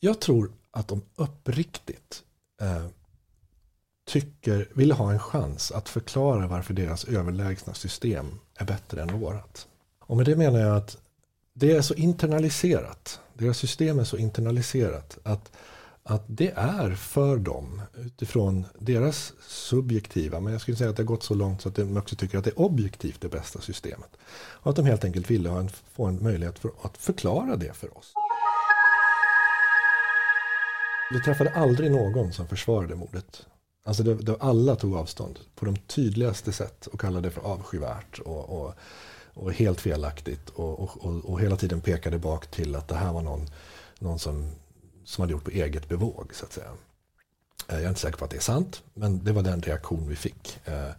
Jag 0.00 0.20
tror 0.20 0.52
att 0.70 0.88
de 0.88 1.02
uppriktigt 1.16 2.22
eh, 2.60 2.86
tycker, 4.06 4.68
vill 4.74 4.92
ha 4.92 5.12
en 5.12 5.18
chans 5.18 5.72
att 5.72 5.88
förklara 5.88 6.46
varför 6.46 6.74
deras 6.74 7.04
överlägsna 7.04 7.74
system 7.74 8.26
är 8.54 8.64
bättre 8.64 9.02
än 9.02 9.20
vårat. 9.20 9.68
Och 10.00 10.16
med 10.16 10.26
det 10.26 10.36
menar 10.36 10.60
jag 10.60 10.76
att 10.76 10.96
det 11.58 11.72
är 11.72 11.82
så 11.82 11.94
internaliserat, 11.94 13.20
deras 13.34 13.58
system 13.58 13.98
är 13.98 14.04
så 14.04 14.16
internaliserat 14.16 15.18
att 15.22 15.52
att 16.02 16.24
det 16.26 16.52
är 16.56 16.90
för 16.94 17.36
dem 17.36 17.82
utifrån 17.96 18.66
deras 18.78 19.32
subjektiva, 19.48 20.40
men 20.40 20.52
jag 20.52 20.62
skulle 20.62 20.76
säga 20.76 20.90
att 20.90 20.96
det 20.96 21.02
har 21.02 21.06
gått 21.06 21.22
så 21.22 21.34
långt 21.34 21.62
så 21.62 21.68
att 21.68 21.74
de 21.74 21.96
också 21.96 22.16
tycker 22.16 22.38
att 22.38 22.44
det 22.44 22.50
är 22.50 22.60
objektivt 22.60 23.20
det 23.20 23.28
bästa 23.28 23.60
systemet. 23.60 24.10
Och 24.30 24.70
att 24.70 24.76
de 24.76 24.86
helt 24.86 25.04
enkelt 25.04 25.30
ville 25.30 25.48
ha 25.48 25.60
en, 25.60 25.68
få 25.68 26.04
en 26.04 26.22
möjlighet 26.22 26.58
för, 26.58 26.70
att 26.82 26.96
förklara 26.96 27.56
det 27.56 27.72
för 27.72 27.98
oss. 27.98 28.12
Vi 31.10 31.20
träffade 31.20 31.50
aldrig 31.50 31.90
någon 31.90 32.32
som 32.32 32.48
försvarade 32.48 32.94
mordet. 32.94 33.46
Alltså 33.86 34.02
det, 34.02 34.14
det, 34.14 34.36
alla 34.40 34.76
tog 34.76 34.94
avstånd 34.94 35.38
på 35.54 35.64
de 35.64 35.76
tydligaste 35.76 36.52
sätt 36.52 36.86
och 36.86 37.00
kallade 37.00 37.28
det 37.28 37.32
för 37.32 37.42
avskyvärt 37.42 38.18
och, 38.18 38.62
och, 38.62 38.74
och 39.38 39.52
helt 39.52 39.80
felaktigt 39.80 40.48
och, 40.48 40.80
och, 40.80 41.24
och, 41.24 41.40
hela 41.40 41.56
tiden 41.56 41.80
pekade 41.80 42.18
bak 42.18 42.46
till 42.46 42.74
att 42.74 42.88
det 42.88 42.94
här 42.94 43.12
var 43.12 43.22
någon, 43.22 43.46
någon 43.98 44.18
som 44.18 44.50
som 45.08 45.22
hade 45.22 45.32
gjort 45.32 45.44
på 45.44 45.50
eget 45.50 45.88
bevåg 45.88 46.34
så 46.34 46.44
att 46.44 46.52
säga. 46.52 46.70
Eh, 47.68 47.74
jag 47.74 47.84
är 47.84 47.88
inte 47.88 48.00
säker 48.00 48.18
på 48.18 48.24
att 48.24 48.30
det 48.30 48.36
är 48.36 48.40
sant, 48.40 48.82
men 48.94 49.24
det 49.24 49.32
var 49.32 49.42
den 49.42 49.62
reaktion 49.62 50.08
vi 50.08 50.16
fick. 50.16 50.60
Eh, 50.64 50.90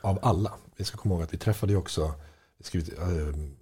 av, 0.00 0.18
alla. 0.22 0.52
Vi 0.76 0.84
ska 0.84 0.96
komma 0.96 1.14
ihåg 1.14 1.22
att 1.22 1.34
vi 1.34 1.38
träffade 1.38 1.76
också 1.76 2.14
skrivit, 2.60 2.98
eh, 2.98 3.08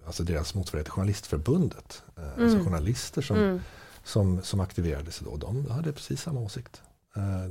alltså 0.07 0.23
deras 0.23 0.55
motsvarighet 0.55 0.87
till 0.87 0.93
Journalistförbundet. 0.93 2.03
Alltså 2.15 2.33
mm. 2.33 2.45
Alltså 2.45 2.65
journalister 2.65 3.23
som, 3.23 3.37
mm. 3.37 3.61
som, 4.05 4.43
som 4.43 4.61
aktiverade 4.61 5.11
sig 5.11 5.25
då. 5.25 5.37
De 5.37 5.71
hade 5.71 5.93
precis 5.93 6.23
samma 6.23 6.41
åsikt. 6.41 6.83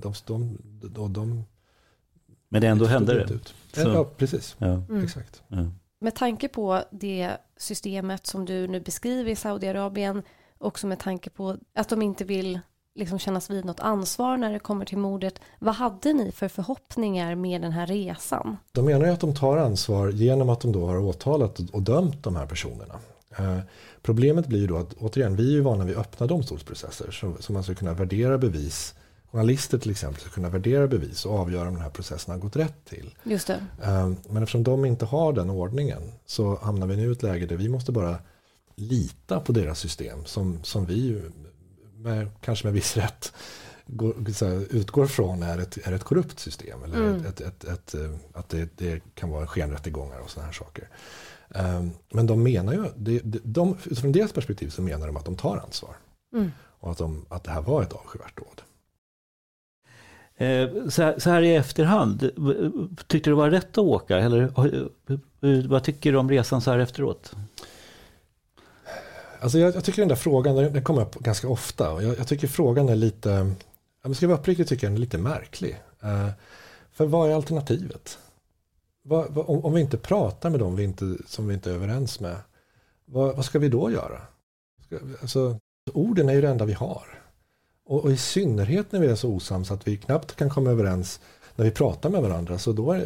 De, 0.01 0.13
de, 0.25 0.57
de, 0.81 1.13
de 1.13 1.45
Men 2.51 2.61
det 2.61 2.67
ändå 2.67 2.85
hände 2.85 3.13
det? 3.13 3.33
Ut. 3.33 3.53
Ja, 3.75 4.05
precis. 4.17 4.55
Ja. 4.57 4.67
Mm. 4.67 5.03
Exakt. 5.03 5.41
Ja. 5.47 5.57
Med 5.99 6.15
tanke 6.15 6.47
på 6.47 6.83
det 6.91 7.37
systemet 7.57 8.27
som 8.27 8.45
du 8.45 8.67
nu 8.67 8.79
beskriver 8.79 9.31
i 9.31 9.35
Saudiarabien 9.35 10.23
också 10.57 10.87
med 10.87 10.99
tanke 10.99 11.29
på 11.29 11.57
att 11.75 11.89
de 11.89 12.01
inte 12.01 12.23
vill 12.23 12.59
liksom 12.95 13.19
kännas 13.19 13.49
vid 13.49 13.65
något 13.65 13.79
ansvar 13.79 14.37
när 14.37 14.53
det 14.53 14.59
kommer 14.59 14.85
till 14.85 14.97
mordet. 14.97 15.39
Vad 15.59 15.75
hade 15.75 16.13
ni 16.13 16.31
för 16.31 16.47
förhoppningar 16.47 17.35
med 17.35 17.61
den 17.61 17.71
här 17.71 17.87
resan? 17.87 18.57
De 18.71 18.85
menar 18.85 19.05
ju 19.05 19.11
att 19.11 19.19
de 19.19 19.35
tar 19.35 19.57
ansvar 19.57 20.09
genom 20.09 20.49
att 20.49 20.61
de 20.61 20.71
då 20.71 20.85
har 20.85 20.97
åtalat 20.97 21.59
och 21.59 21.81
dömt 21.81 22.23
de 22.23 22.35
här 22.35 22.45
personerna. 22.45 22.99
Eh, 23.37 23.59
problemet 24.01 24.47
blir 24.47 24.59
ju 24.59 24.67
då 24.67 24.77
att 24.77 24.93
återigen, 24.93 25.35
vi 25.35 25.47
är 25.47 25.51
ju 25.51 25.61
vana 25.61 25.85
vid 25.85 25.97
öppna 25.97 26.27
domstolsprocesser 26.27 27.11
så, 27.11 27.33
så 27.39 27.53
man 27.53 27.63
ska 27.63 27.75
kunna 27.75 27.93
värdera 27.93 28.37
bevis. 28.37 28.95
Journalister 29.31 29.77
till 29.77 29.91
exempel 29.91 30.21
ska 30.21 30.29
kunna 30.29 30.49
värdera 30.49 30.87
bevis 30.87 31.25
och 31.25 31.39
avgöra 31.39 31.67
om 31.67 31.73
den 31.73 31.83
här 31.83 31.89
processen 31.89 32.31
har 32.31 32.39
gått 32.39 32.55
rätt 32.55 32.85
till. 32.85 33.15
Just 33.23 33.47
det. 33.47 33.65
Eh, 33.83 34.11
men 34.29 34.43
eftersom 34.43 34.63
de 34.63 34.85
inte 34.85 35.05
har 35.05 35.33
den 35.33 35.49
ordningen 35.49 36.01
så 36.25 36.59
hamnar 36.61 36.87
vi 36.87 36.95
nu 36.95 37.09
i 37.09 37.11
ett 37.11 37.23
läge 37.23 37.45
där 37.45 37.55
vi 37.55 37.69
måste 37.69 37.91
bara 37.91 38.17
lita 38.75 39.39
på 39.39 39.51
deras 39.51 39.79
system 39.79 40.25
som, 40.25 40.63
som 40.63 40.85
vi 40.85 41.21
med, 41.95 42.29
kanske 42.41 42.65
med 42.65 42.73
viss 42.73 42.97
rätt 42.97 43.33
går, 43.85 44.45
här, 44.45 44.75
utgår 44.75 45.05
från 45.05 45.43
är 45.43 45.57
ett, 45.57 45.77
är 45.87 45.91
ett 45.91 46.03
korrupt 46.03 46.39
system. 46.39 46.83
Eller 46.83 46.97
mm. 46.97 47.25
ett, 47.25 47.41
ett, 47.41 47.63
ett, 47.63 47.93
eh, 47.93 48.15
att 48.33 48.49
det, 48.49 48.77
det, 48.77 49.03
kan 49.15 49.29
vara 49.29 49.47
skenrättegångar 49.47 50.19
och 50.19 50.29
sådana 50.29 50.45
här 50.45 50.53
saker. 50.53 50.89
Um, 51.49 51.91
men 52.09 52.27
de 52.27 52.43
menar 52.43 52.73
ju, 52.73 52.85
de, 52.95 53.19
de, 53.19 53.39
de, 53.43 53.77
utifrån 53.85 54.11
deras 54.11 54.31
perspektiv 54.31 54.69
så 54.69 54.81
menar 54.81 55.07
de 55.07 55.17
att 55.17 55.25
de 55.25 55.35
tar 55.35 55.57
ansvar. 55.57 55.95
Mm. 56.33 56.51
Och 56.79 56.91
att, 56.91 56.97
de, 56.97 57.25
att 57.29 57.43
det 57.43 57.51
här 57.51 57.61
var 57.61 57.83
ett 57.83 57.93
avskyvärt 57.93 58.37
dåd. 58.37 58.61
Eh, 60.41 60.89
så 60.89 61.03
här, 61.03 61.19
så 61.19 61.29
här, 61.29 61.41
i 61.41 61.55
efterhand, 61.55 62.23
eh, 62.23 62.29
tyckte 63.07 63.29
du 63.29 63.31
det 63.31 63.41
var 63.41 63.49
rätt 63.49 63.71
att 63.71 63.77
åka? 63.77 64.17
Eller 64.17 64.41
eh, 65.41 65.69
vad 65.69 65.83
tycker 65.83 66.11
du 66.11 66.17
om 66.17 66.29
resan 66.29 66.61
så 66.61 66.71
här 66.71 66.79
efteråt? 66.79 67.31
Alltså 69.39 69.59
jag, 69.59 69.75
jag, 69.75 69.83
tycker 69.83 70.01
den 70.01 70.09
där 70.09 70.15
frågan, 70.15 70.55
den 70.55 70.83
kommer 70.83 71.01
upp 71.01 71.15
ganska 71.15 71.47
ofta. 71.47 71.91
Och 71.91 72.03
jag, 72.03 72.17
jag 72.17 72.27
tycker 72.27 72.47
frågan 72.47 72.89
är 72.89 72.95
lite, 72.95 73.53
jag 74.03 74.15
ska 74.15 74.27
vara 74.27 74.37
uppriktig 74.37 74.67
tycker 74.67 74.87
jag 74.87 74.91
den 74.91 74.97
är 74.97 75.01
lite 75.01 75.17
märklig. 75.17 75.81
För 76.91 77.05
vad 77.05 77.29
är 77.29 77.35
alternativet? 77.35 78.17
Vad, 79.03 79.33
vad, 79.33 79.45
om, 79.49 79.65
om, 79.65 79.73
vi 79.73 79.81
inte 79.81 79.97
pratar 79.97 80.49
med 80.49 80.59
dem 80.59 80.75
vi 80.75 80.83
inte, 80.83 81.17
som 81.27 81.47
vi 81.47 81.53
inte 81.53 81.71
är 81.71 81.75
överens 81.75 82.19
med, 82.19 82.35
vad, 83.05 83.35
vad 83.35 83.45
ska 83.45 83.59
vi 83.59 83.69
då 83.69 83.91
göra? 83.91 84.21
Ska, 84.85 84.99
alltså, 85.21 85.59
orden 85.93 86.29
är 86.29 86.33
ju 86.33 86.41
det 86.41 86.49
enda 86.49 86.65
vi 86.65 86.73
har. 86.73 87.20
Och, 87.91 88.05
och, 88.05 88.11
i 88.11 88.17
synnerhet 88.17 88.91
när 88.91 88.99
vi 88.99 89.07
är 89.07 89.15
så 89.15 89.29
osams 89.29 89.71
att 89.71 89.87
vi 89.87 89.97
knappt 89.97 90.35
kan 90.35 90.49
komma 90.49 90.69
överens 90.69 91.19
när 91.55 91.65
vi 91.65 91.71
pratar 91.71 92.09
med 92.09 92.21
varandra. 92.21 92.59
Så 92.59 92.71
då 92.73 92.91
är 92.91 93.05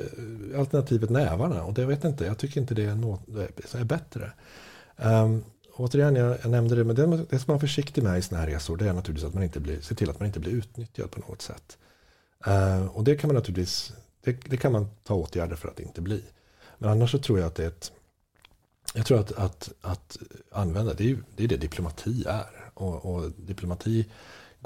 alternativet 0.58 1.10
nävarna. 1.10 1.64
Och 1.64 1.74
det 1.74 1.86
vet 1.86 2.04
jag 2.04 2.12
inte, 2.12 2.26
jag 2.26 2.38
tycker 2.38 2.62
inte 2.62 2.74
det 2.74 2.84
är, 2.84 2.96
något, 2.96 3.22
det 3.28 3.76
är 3.76 3.84
bättre. 3.84 4.32
Um, 4.98 5.44
återigen, 5.74 6.16
jag, 6.16 6.38
jag 6.42 6.52
nämnde 6.52 6.76
det, 6.76 6.84
men 6.84 6.96
det, 6.96 7.26
det 7.30 7.40
som 7.40 7.46
man 7.48 7.56
är 7.56 7.60
försiktig 7.60 8.04
med 8.04 8.20
i 8.20 8.22
sådana 8.22 8.46
här 8.46 8.52
resor 8.52 8.78
det 8.78 8.90
är 8.90 8.94
naturligtvis 8.94 9.28
att 9.28 9.34
man 9.34 9.44
inte 9.44 9.60
blir, 9.60 9.82
se 9.82 9.96
till 9.96 10.10
att 10.10 10.20
man 10.20 10.28
inte 10.28 10.40
blir 10.40 10.52
utnyttjad 10.52 11.12
på 11.12 11.20
något 11.20 11.42
sätt. 11.42 11.78
Uh, 12.48 12.86
och 12.86 13.04
det 13.04 13.16
kan 13.16 13.28
man 13.28 13.36
naturligtvis 13.36 13.94
det, 14.24 14.32
det, 14.50 14.58
kan 14.58 14.72
man 14.72 14.88
ta 15.04 15.14
åtgärder 15.14 15.56
för 15.56 15.68
att 15.68 15.80
inte 15.80 16.02
bli. 16.02 16.24
Men 16.78 16.90
annars 16.90 17.12
så 17.12 17.20
tror 17.20 17.40
jag 17.40 17.48
att 17.48 17.56
det 17.56 17.64
är 17.64 17.68
ett 17.68 17.92
jag 18.94 19.06
tror 19.06 19.20
att, 19.20 19.32
att, 19.32 19.72
att 19.82 20.18
använda, 20.52 20.94
det 20.94 21.12
är, 21.12 21.18
det 21.36 21.44
är 21.44 21.48
det 21.48 21.58
diplomati 21.58 22.24
är. 22.28 22.72
Och, 22.74 23.06
och 23.06 23.32
diplomati 23.38 24.06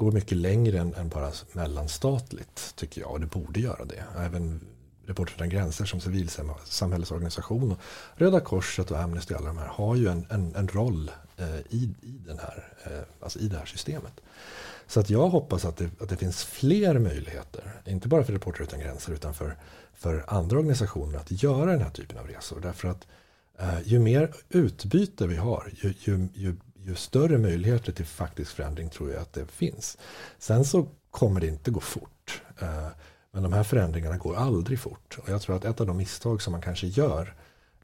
går 0.00 0.12
mycket 0.12 0.38
längre 0.38 0.78
än, 0.78 0.94
än, 0.94 1.08
bara 1.08 1.30
mellanstatligt 1.52 2.76
tycker 2.76 3.00
jag. 3.00 3.10
Och 3.10 3.20
det 3.20 3.26
borde 3.26 3.60
göra 3.60 3.84
det. 3.84 4.04
Även 4.18 4.60
Reportrar 5.06 5.34
utan 5.34 5.48
gränser 5.48 5.84
som 5.84 6.00
civilsamhällesorganisation. 6.00 7.76
Röda 8.14 8.40
Korset 8.40 8.90
och 8.90 8.98
Amnesty 8.98 9.34
och 9.34 9.40
alla 9.40 9.48
de 9.48 9.58
här 9.58 9.66
har 9.66 9.96
ju 9.96 10.08
en, 10.08 10.26
en, 10.30 10.54
en 10.54 10.68
roll 10.68 11.10
eh, 11.36 11.56
i, 11.70 11.90
i, 12.02 12.18
den 12.26 12.38
här, 12.38 12.68
eh, 12.84 13.02
alltså 13.20 13.38
i 13.38 13.48
det 13.48 13.56
här 13.56 13.66
systemet. 13.66 14.20
Så 14.86 15.00
att 15.00 15.10
jag 15.10 15.28
hoppas 15.28 15.64
att 15.64 15.76
det, 15.76 15.90
att 16.00 16.08
det 16.08 16.16
finns 16.16 16.44
fler 16.44 16.98
möjligheter, 16.98 17.62
inte 17.86 18.08
bara 18.08 18.24
för 18.24 18.32
Reportrar 18.32 18.66
utan 18.66 18.80
gränser 18.80 19.12
utan 19.12 19.34
för, 19.34 19.56
för 19.94 20.24
andra 20.28 20.58
organisationer 20.58 21.18
att 21.18 21.42
göra 21.42 21.72
den 21.72 21.82
här 21.82 21.90
typen 21.90 22.18
av 22.18 22.26
resor. 22.26 22.60
Därför 22.60 22.88
att 22.88 23.06
eh, 23.58 23.78
ju 23.84 23.98
mer 23.98 24.34
utbyte 24.48 25.26
vi 25.26 25.36
har, 25.36 25.70
ju, 25.82 25.94
ju, 25.98 26.28
ju, 26.34 26.56
ju, 26.84 26.94
större 26.94 27.38
möjligheter 27.38 27.92
till 27.92 28.06
faktisk 28.06 28.52
förändring 28.52 28.90
tror 28.90 29.10
jag 29.10 29.22
att 29.22 29.32
det 29.32 29.46
finns. 29.46 29.98
Sen 30.38 30.64
så 30.64 30.88
kommer 31.10 31.40
det 31.40 31.46
inte 31.46 31.70
gå 31.70 31.80
fort. 31.80 32.42
Eh, 32.60 32.88
men 33.32 33.42
de 33.42 33.52
här 33.52 33.64
förändringarna 33.64 34.16
går 34.16 34.36
aldrig 34.36 34.80
fort. 34.80 35.18
Och 35.22 35.28
jag 35.28 35.42
tror 35.42 35.56
att 35.56 35.64
ett 35.64 35.80
av 35.80 35.86
de 35.86 35.96
misstag 35.96 36.42
som 36.42 36.52
man 36.52 36.62
kanske 36.62 36.86
gör 36.86 37.34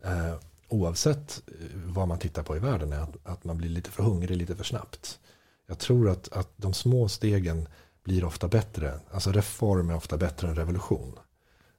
eh, 0.05 0.35
oavsett 0.69 1.43
eh, 1.47 1.53
vad 1.85 2.09
man 2.09 2.19
tittar 2.19 2.43
på 2.43 2.57
i 2.57 2.59
världen 2.59 2.93
är 2.93 3.01
att, 3.01 3.17
att, 3.23 3.45
man 3.45 3.57
blir 3.57 3.69
lite 3.69 3.91
för 3.91 4.03
hungrig 4.03 4.37
lite 4.37 4.57
för 4.57 4.65
snabbt. 4.65 5.19
Jag 5.67 5.79
tror 5.79 6.11
att, 6.11 6.33
att 6.33 6.51
de 6.57 6.75
små 6.75 7.09
stegen 7.09 7.69
blir 8.05 8.25
ofta 8.25 8.49
bättre. 8.49 9.01
Alltså 9.11 9.33
reform 9.33 9.91
är 9.91 9.97
ofta 9.97 10.17
bättre 10.17 10.49
än 10.49 10.55
revolution. 10.55 11.19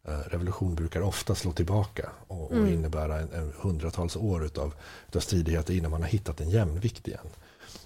Eh, 0.08 0.20
revolution 0.20 0.76
brukar 0.76 1.02
ofta 1.02 1.36
slå 1.36 1.52
tillbaka 1.52 2.10
och, 2.28 2.52
och 2.52 2.58
mm. 2.58 2.74
innebära 2.74 3.20
en, 3.20 3.32
en 3.32 3.54
hundratals 3.62 4.16
år 4.16 4.46
utav, 4.46 4.74
utav 5.08 5.20
stridigheter 5.20 5.74
innan 5.74 5.92
man 5.92 6.02
har 6.02 6.10
hittat 6.10 6.42
en 6.42 6.50
jämvikt 6.50 7.08
igen. 7.08 7.28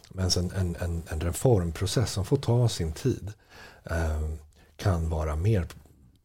Men 0.09 0.29
en, 0.29 0.75
en, 0.79 1.03
en 1.09 1.19
reformprocess 1.19 2.11
som 2.11 2.25
får 2.25 2.37
ta 2.37 2.69
sin 2.69 2.93
tid. 2.93 3.33
Eh, 3.83 4.21
kan 4.81 5.09
vara 5.09 5.35
mer 5.35 5.67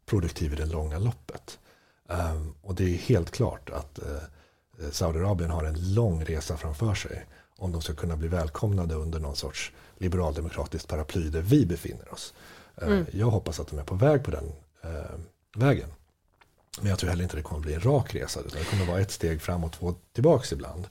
produktiv 0.07 0.53
i 0.53 0.57
det 0.57 0.67
långa 0.67 0.99
loppet. 0.99 1.59
Um, 2.07 2.55
och 2.63 2.75
det 2.75 2.85
är 2.85 2.99
helt 2.99 3.31
klart 3.31 3.71
att 3.71 3.99
uh, 3.99 4.91
Saudiarabien 4.91 5.51
har 5.51 5.65
en 5.65 5.95
lång 5.95 6.25
resa 6.25 6.57
framför 6.57 6.95
sig 6.95 7.27
om 7.59 7.73
de 7.73 7.83
ska 7.83 7.95
kunna 7.95 8.17
bli 8.17 8.29
välkomnade 8.29 8.95
under 8.95 9.21
någon 9.21 9.37
sorts 9.37 9.73
liberaldemokratiskt 9.99 10.89
paraply 10.89 11.31
där 11.31 11.43
vi 11.43 11.67
befinner 11.67 12.13
oss. 12.13 12.35
Uh, 12.83 12.89
mm. 12.89 13.07
Jag 13.13 13.31
hoppas 13.31 13.61
att 13.61 13.69
de 13.69 13.79
är 13.79 13.85
på 13.85 13.95
väg 13.95 14.25
på 14.25 14.31
den 14.31 14.53
vägen. 15.59 15.89
Men 16.81 16.91
jag 16.91 16.99
tror 16.99 17.11
heller 17.11 17.23
inte 17.23 17.37
det 17.37 17.43
kommer 17.43 17.61
bli 17.61 17.75
en 17.75 17.81
rak 17.81 18.15
resa. 18.15 18.41
Utan 18.41 18.59
det 18.59 18.65
kommer 18.65 18.87
vara 18.87 19.01
ett 19.01 19.11
steg 19.11 19.43
fram 19.43 19.65
och 19.65 19.73
två 19.73 19.95
tillbaks 20.13 20.53
ibland. 20.53 20.87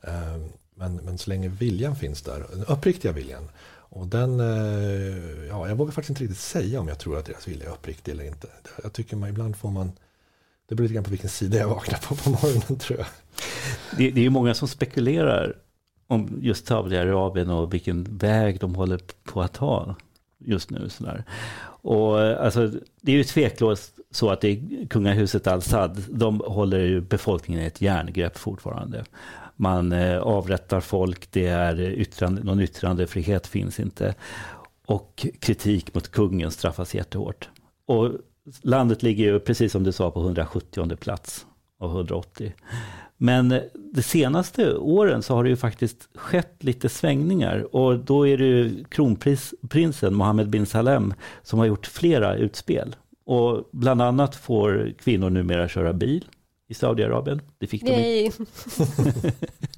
Eh, 0.00 0.36
men, 0.74 0.96
men 0.96 1.18
så 1.18 1.30
länge 1.30 1.48
viljan 1.48 1.96
finns 1.96 2.22
där, 2.22 2.46
den 2.50 2.64
uppriktiga 2.64 3.12
viljan. 3.12 3.48
Och 3.74 4.06
den, 4.06 4.40
eh, 4.40 5.46
ja, 5.48 5.68
jag 5.68 5.76
vågar 5.76 5.92
faktiskt 5.92 6.10
inte 6.10 6.22
riktigt 6.22 6.38
säga 6.38 6.80
om 6.80 6.88
jag 6.88 6.98
tror 6.98 7.18
att 7.18 7.26
deras 7.26 7.48
vilja 7.48 7.66
är 7.66 7.72
uppriktig 7.72 8.12
eller 8.12 8.24
inte. 8.24 8.48
Jag 8.82 8.92
tycker 8.92 9.16
man 9.16 9.28
ibland 9.28 9.56
får 9.56 9.70
man 9.70 9.92
det 10.72 10.76
beror 10.76 10.84
lite 10.84 10.94
grann 10.94 11.04
på 11.04 11.10
vilken 11.10 11.30
sida 11.30 11.58
jag 11.58 11.68
vaknar 11.68 11.98
på 11.98 12.14
på 12.14 12.30
morgonen 12.30 12.78
tror 12.78 12.98
jag. 12.98 13.08
Det, 13.98 14.10
det 14.10 14.20
är 14.20 14.22
ju 14.22 14.30
många 14.30 14.54
som 14.54 14.68
spekulerar 14.68 15.56
om 16.06 16.38
just 16.40 16.66
Saudiarabien 16.66 17.50
och 17.50 17.74
vilken 17.74 18.18
väg 18.18 18.60
de 18.60 18.74
håller 18.74 19.00
på 19.24 19.42
att 19.42 19.52
ta 19.52 19.96
just 20.38 20.70
nu. 20.70 20.88
Sådär. 20.88 21.24
Och 21.82 22.20
eh, 22.20 22.44
alltså, 22.44 22.70
det 23.00 23.12
är 23.12 23.16
ju 23.16 23.24
tveklöst 23.24 23.98
så 24.10 24.30
att 24.30 24.40
det 24.40 24.48
är 24.48 24.86
kungahuset 24.86 25.46
al-Sad, 25.46 26.04
de 26.08 26.42
håller 26.46 26.78
ju 26.78 27.00
befolkningen 27.00 27.62
i 27.62 27.66
ett 27.66 27.80
järngrepp 27.80 28.38
fortfarande. 28.38 29.04
Man 29.56 29.92
eh, 29.92 30.18
avrättar 30.18 30.80
folk, 30.80 31.32
det 31.32 31.46
är 31.46 31.80
yttrande, 31.80 32.42
någon 32.42 32.60
yttrandefrihet 32.60 33.46
finns 33.46 33.80
inte. 33.80 34.14
Och 34.86 35.26
kritik 35.40 35.94
mot 35.94 36.10
kungen 36.10 36.50
straffas 36.50 36.94
jättehårt. 36.94 37.48
Och 37.86 38.10
landet 38.62 39.02
ligger 39.02 39.24
ju, 39.24 39.40
precis 39.40 39.72
som 39.72 39.84
du 39.84 39.92
sa, 39.92 40.10
på 40.10 40.20
170 40.20 40.96
plats 40.96 41.46
av 41.78 41.90
180. 41.90 42.52
Men 43.22 43.60
de 43.74 44.02
senaste 44.02 44.76
åren 44.76 45.22
så 45.22 45.34
har 45.34 45.44
det 45.44 45.50
ju 45.50 45.56
faktiskt 45.56 46.08
skett 46.14 46.56
lite 46.58 46.88
svängningar 46.88 47.76
och 47.76 47.98
då 47.98 48.28
är 48.28 48.38
det 48.38 48.44
ju 48.44 48.84
kronprinsen 48.84 50.14
Mohammed 50.14 50.50
bin 50.50 50.66
Salem 50.66 51.14
som 51.42 51.58
har 51.58 51.66
gjort 51.66 51.86
flera 51.86 52.36
utspel. 52.36 52.96
Och 53.24 53.68
bland 53.72 54.02
annat 54.02 54.36
får 54.36 54.92
kvinnor 54.98 55.30
numera 55.30 55.68
köra 55.68 55.92
bil 55.92 56.24
i 56.68 56.74
Saudiarabien. 56.74 57.40
Det 57.58 57.66
fick 57.66 57.82
Nej. 57.82 58.32
de 58.38 58.46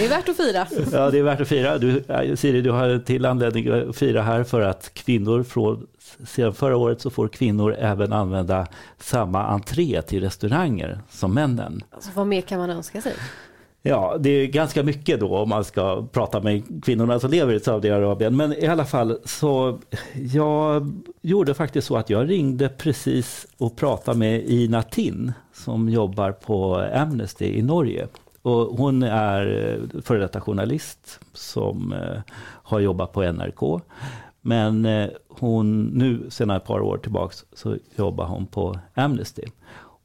Det 0.00 0.06
är 0.06 0.08
värt 0.08 0.28
att 0.28 0.36
fira. 0.36 0.66
Ja, 0.92 1.10
det 1.10 1.18
är 1.18 1.22
värt 1.22 1.40
att 1.40 1.48
fira. 1.48 1.78
Du, 1.78 2.04
Siri, 2.36 2.60
du 2.60 2.70
har 2.70 2.88
en 2.88 3.02
till 3.02 3.26
anledning 3.26 3.68
att 3.68 3.96
fira 3.96 4.22
här 4.22 4.44
för 4.44 4.60
att 4.60 4.94
kvinnor 4.94 5.42
från 5.42 5.86
sedan 6.26 6.54
förra 6.54 6.76
året 6.76 7.00
så 7.00 7.10
får 7.10 7.28
kvinnor 7.28 7.76
även 7.78 8.12
använda 8.12 8.66
samma 8.98 9.46
entré 9.46 10.02
till 10.02 10.20
restauranger 10.20 11.00
som 11.10 11.34
männen. 11.34 11.84
Alltså, 11.90 12.10
vad 12.14 12.26
mer 12.26 12.40
kan 12.40 12.58
man 12.58 12.70
önska 12.70 13.00
sig? 13.00 13.12
Ja, 13.82 14.16
det 14.20 14.30
är 14.30 14.46
ganska 14.46 14.82
mycket 14.82 15.20
då 15.20 15.36
om 15.36 15.48
man 15.48 15.64
ska 15.64 16.06
prata 16.12 16.40
med 16.40 16.84
kvinnorna 16.84 17.20
som 17.20 17.30
lever 17.30 17.54
i 17.54 17.60
Saudiarabien. 17.60 18.36
Men 18.36 18.52
i 18.52 18.66
alla 18.66 18.84
fall 18.84 19.18
så 19.24 19.78
jag 20.32 20.92
gjorde 21.20 21.54
faktiskt 21.54 21.86
så 21.86 21.96
att 21.96 22.10
jag 22.10 22.30
ringde 22.30 22.68
precis 22.68 23.46
och 23.58 23.76
pratade 23.76 24.18
med 24.18 24.44
Ina 24.44 24.82
Tinn 24.82 25.32
som 25.52 25.88
jobbar 25.88 26.32
på 26.32 26.74
Amnesty 26.94 27.44
i 27.44 27.62
Norge. 27.62 28.06
Och 28.42 28.78
hon 28.78 29.02
är 29.02 29.46
eh, 29.46 30.00
före 30.02 30.18
detta 30.18 30.40
journalist 30.40 31.20
som 31.32 31.92
eh, 31.92 32.20
har 32.42 32.80
jobbat 32.80 33.12
på 33.12 33.32
NRK. 33.32 33.82
Men 34.40 34.84
eh, 34.84 35.08
hon, 35.28 35.84
nu 35.84 36.30
sedan 36.30 36.50
ett 36.50 36.64
par 36.64 36.80
år 36.80 36.98
tillbaks 36.98 37.44
så 37.52 37.76
jobbar 37.96 38.26
hon 38.26 38.46
på 38.46 38.78
Amnesty. 38.94 39.42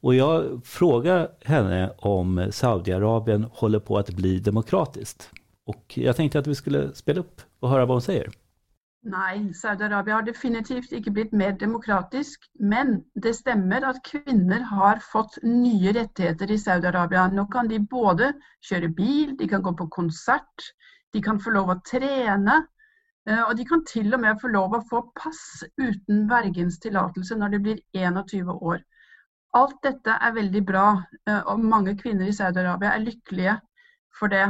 Och 0.00 0.14
jag 0.14 0.60
frågar 0.64 1.28
henne 1.44 1.90
om 1.98 2.48
Saudiarabien 2.50 3.46
håller 3.52 3.78
på 3.78 3.98
att 3.98 4.10
bli 4.10 4.38
demokratiskt. 4.38 5.30
Och 5.66 5.92
jag 5.94 6.16
tänkte 6.16 6.38
att 6.38 6.46
vi 6.46 6.54
skulle 6.54 6.94
spela 6.94 7.20
upp 7.20 7.40
och 7.60 7.70
höra 7.70 7.86
vad 7.86 7.94
hon 7.94 8.02
säger. 8.02 8.30
Nej, 9.08 9.54
Saudiarabien 9.54 10.16
har 10.16 10.22
definitivt 10.22 10.92
inte 10.92 11.10
blivit 11.10 11.32
mer 11.32 11.52
demokratisk, 11.52 12.50
men 12.58 13.04
det 13.14 13.34
stämmer 13.34 13.82
att 13.82 14.04
kvinnor 14.04 14.58
har 14.58 14.96
fått 14.96 15.38
nya 15.42 15.92
rättigheter 15.92 16.50
i 16.50 16.58
Saudiarabien. 16.58 17.36
Nu 17.36 17.46
kan 17.46 17.68
de 17.68 17.78
både 17.78 18.32
köra 18.60 18.88
bil, 18.88 19.36
de 19.36 19.48
kan 19.48 19.62
gå 19.62 19.74
på 19.74 19.88
konsert, 19.88 20.72
de 21.12 21.22
kan 21.22 21.40
få 21.40 21.50
lov 21.50 21.70
att 21.70 21.84
träna, 21.84 22.66
eh, 23.28 23.42
og 23.48 23.56
de 23.56 23.64
kan 23.64 23.84
til 23.84 24.14
og 24.14 24.20
med 24.20 24.40
få 24.40 24.48
lov 24.48 24.74
å 24.74 24.82
få 24.90 25.02
pass 25.22 25.62
uten 25.76 26.26
vergens 26.28 26.80
tillatelse 26.80 27.38
når 27.38 27.48
de 27.48 27.58
blir 27.58 27.80
21 27.94 28.50
år. 28.50 28.82
Alt 29.54 29.82
dette 29.82 30.18
er 30.20 30.32
veldig 30.32 30.66
bra, 30.66 31.02
och 31.26 31.52
og 31.52 31.60
mange 31.60 31.98
kvinner 31.98 32.26
i 32.26 32.32
Saudi-Arabia 32.32 32.94
er 32.94 33.06
lykkelige 33.06 33.60
for 34.18 34.26
det. 34.26 34.46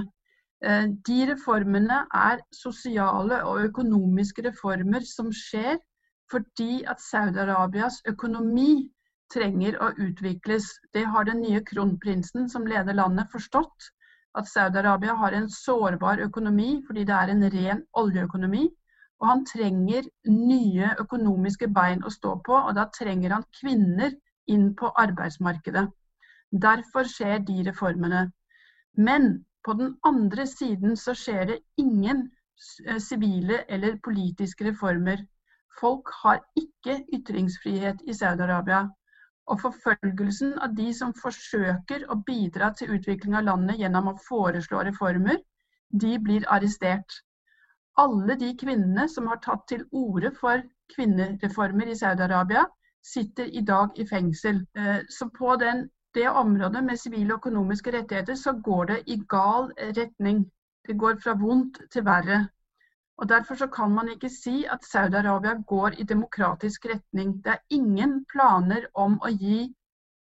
Eh, 0.65 0.87
de 1.09 1.19
reformene 1.33 1.99
er 2.15 2.41
sosiale 2.55 3.43
og 3.45 3.65
økonomiske 3.69 4.47
reformer 4.49 5.05
som 5.05 5.33
skjer 5.33 5.77
fordi 6.33 6.83
at 6.91 7.03
Saudi-Arabias 7.03 8.01
økonomi 8.09 8.89
trenger 9.33 9.77
å 9.83 9.91
utvikles. 10.07 10.71
Det 10.95 11.05
har 11.05 11.27
den 11.29 11.43
nye 11.43 11.61
kronprinsen 11.67 12.49
som 12.49 12.67
leder 12.67 12.97
landet 12.97 13.31
forstått 13.33 13.91
at 14.37 14.49
Saudi-Arabia 14.49 15.15
har 15.21 15.37
en 15.37 15.49
sårbar 15.53 16.21
økonomi 16.25 16.83
fordi 16.87 17.05
det 17.09 17.15
er 17.15 17.33
en 17.33 17.47
ren 17.53 17.85
oljeøkonomi. 18.03 18.67
Og 19.21 19.29
han 19.31 19.45
trenger 19.49 20.09
nye 20.29 20.91
økonomiske 21.01 21.69
bein 21.73 22.03
å 22.05 22.13
stå 22.13 22.35
på, 22.45 22.53
og 22.53 22.75
da 22.77 22.85
trenger 22.93 23.33
han 23.33 23.47
kvinner 23.61 24.13
inn 24.53 24.75
på 24.77 24.91
arbeidsmarkedet. 25.05 25.87
Derfor 26.53 27.09
skjer 27.09 27.41
de 27.49 27.63
reformene. 27.71 28.27
Men 29.09 29.31
på 29.67 29.75
den 29.75 29.97
andre 30.07 30.47
siden 30.47 30.97
så 30.97 31.15
skjer 31.15 31.45
det 31.51 31.61
ingen 31.83 32.29
civila 32.57 33.01
sivile 33.01 33.57
eller 33.69 33.99
politiske 34.05 34.65
reformer. 34.65 35.27
Folk 35.81 36.09
har 36.23 36.39
ikke 36.57 37.05
ytringsfrihet 37.13 38.01
i 38.09 38.15
Saudi-Arabia. 38.15 38.87
Og 39.47 39.61
forfølgelsen 39.61 40.57
av 40.59 40.73
de 40.75 40.87
som 40.95 41.13
forsøker 41.15 42.07
å 42.11 42.17
bidra 42.27 42.73
til 42.79 42.95
utvikling 42.97 43.37
av 43.37 43.45
landet 43.47 43.79
gjennom 43.79 44.09
å 44.11 44.17
foreslå 44.29 44.81
reformer, 44.89 45.37
de 45.91 46.17
blir 46.19 46.49
arrestert. 46.51 47.21
Alle 48.01 48.35
de 48.41 48.49
kvinnene 48.59 49.07
som 49.09 49.29
har 49.31 49.39
tatt 49.45 49.69
til 49.69 49.85
orde 49.93 50.33
for 50.41 50.65
kvinnereformer 50.95 51.93
i 51.93 51.99
Saudi-Arabia, 52.01 52.65
sitter 53.07 53.47
i 53.47 53.63
dag 53.63 53.95
i 54.01 54.07
fengsel. 54.07 54.65
Eh, 54.75 55.05
så 55.09 55.29
på 55.31 55.55
den, 55.63 55.87
det 56.17 56.29
området 56.29 56.85
med 56.85 56.97
sivile 56.97 57.35
og 57.35 57.39
økonomiske 57.39 57.93
rettigheter, 57.99 58.35
så 58.35 58.53
går 58.53 58.85
det 58.85 58.99
i 59.07 59.17
gal 59.29 59.73
retning. 59.99 60.45
Det 60.89 60.99
går 60.99 61.19
fra 61.25 61.35
vondt 61.41 61.79
til 61.93 62.05
verre. 62.05 62.49
Og 63.19 63.29
Derfor 63.29 63.55
så 63.55 63.67
kan 63.67 63.91
man 63.91 64.09
ikke 64.09 64.29
si 64.29 64.65
at 64.65 64.85
Saudi-Arabia 64.85 65.63
går 65.67 65.91
i 65.99 66.03
demokratisk 66.03 66.87
retning. 66.87 67.45
Det 67.45 67.53
er 67.53 67.63
ingen 67.71 68.25
planer 68.33 68.87
om 68.95 69.21
å 69.23 69.29
gi 69.29 69.75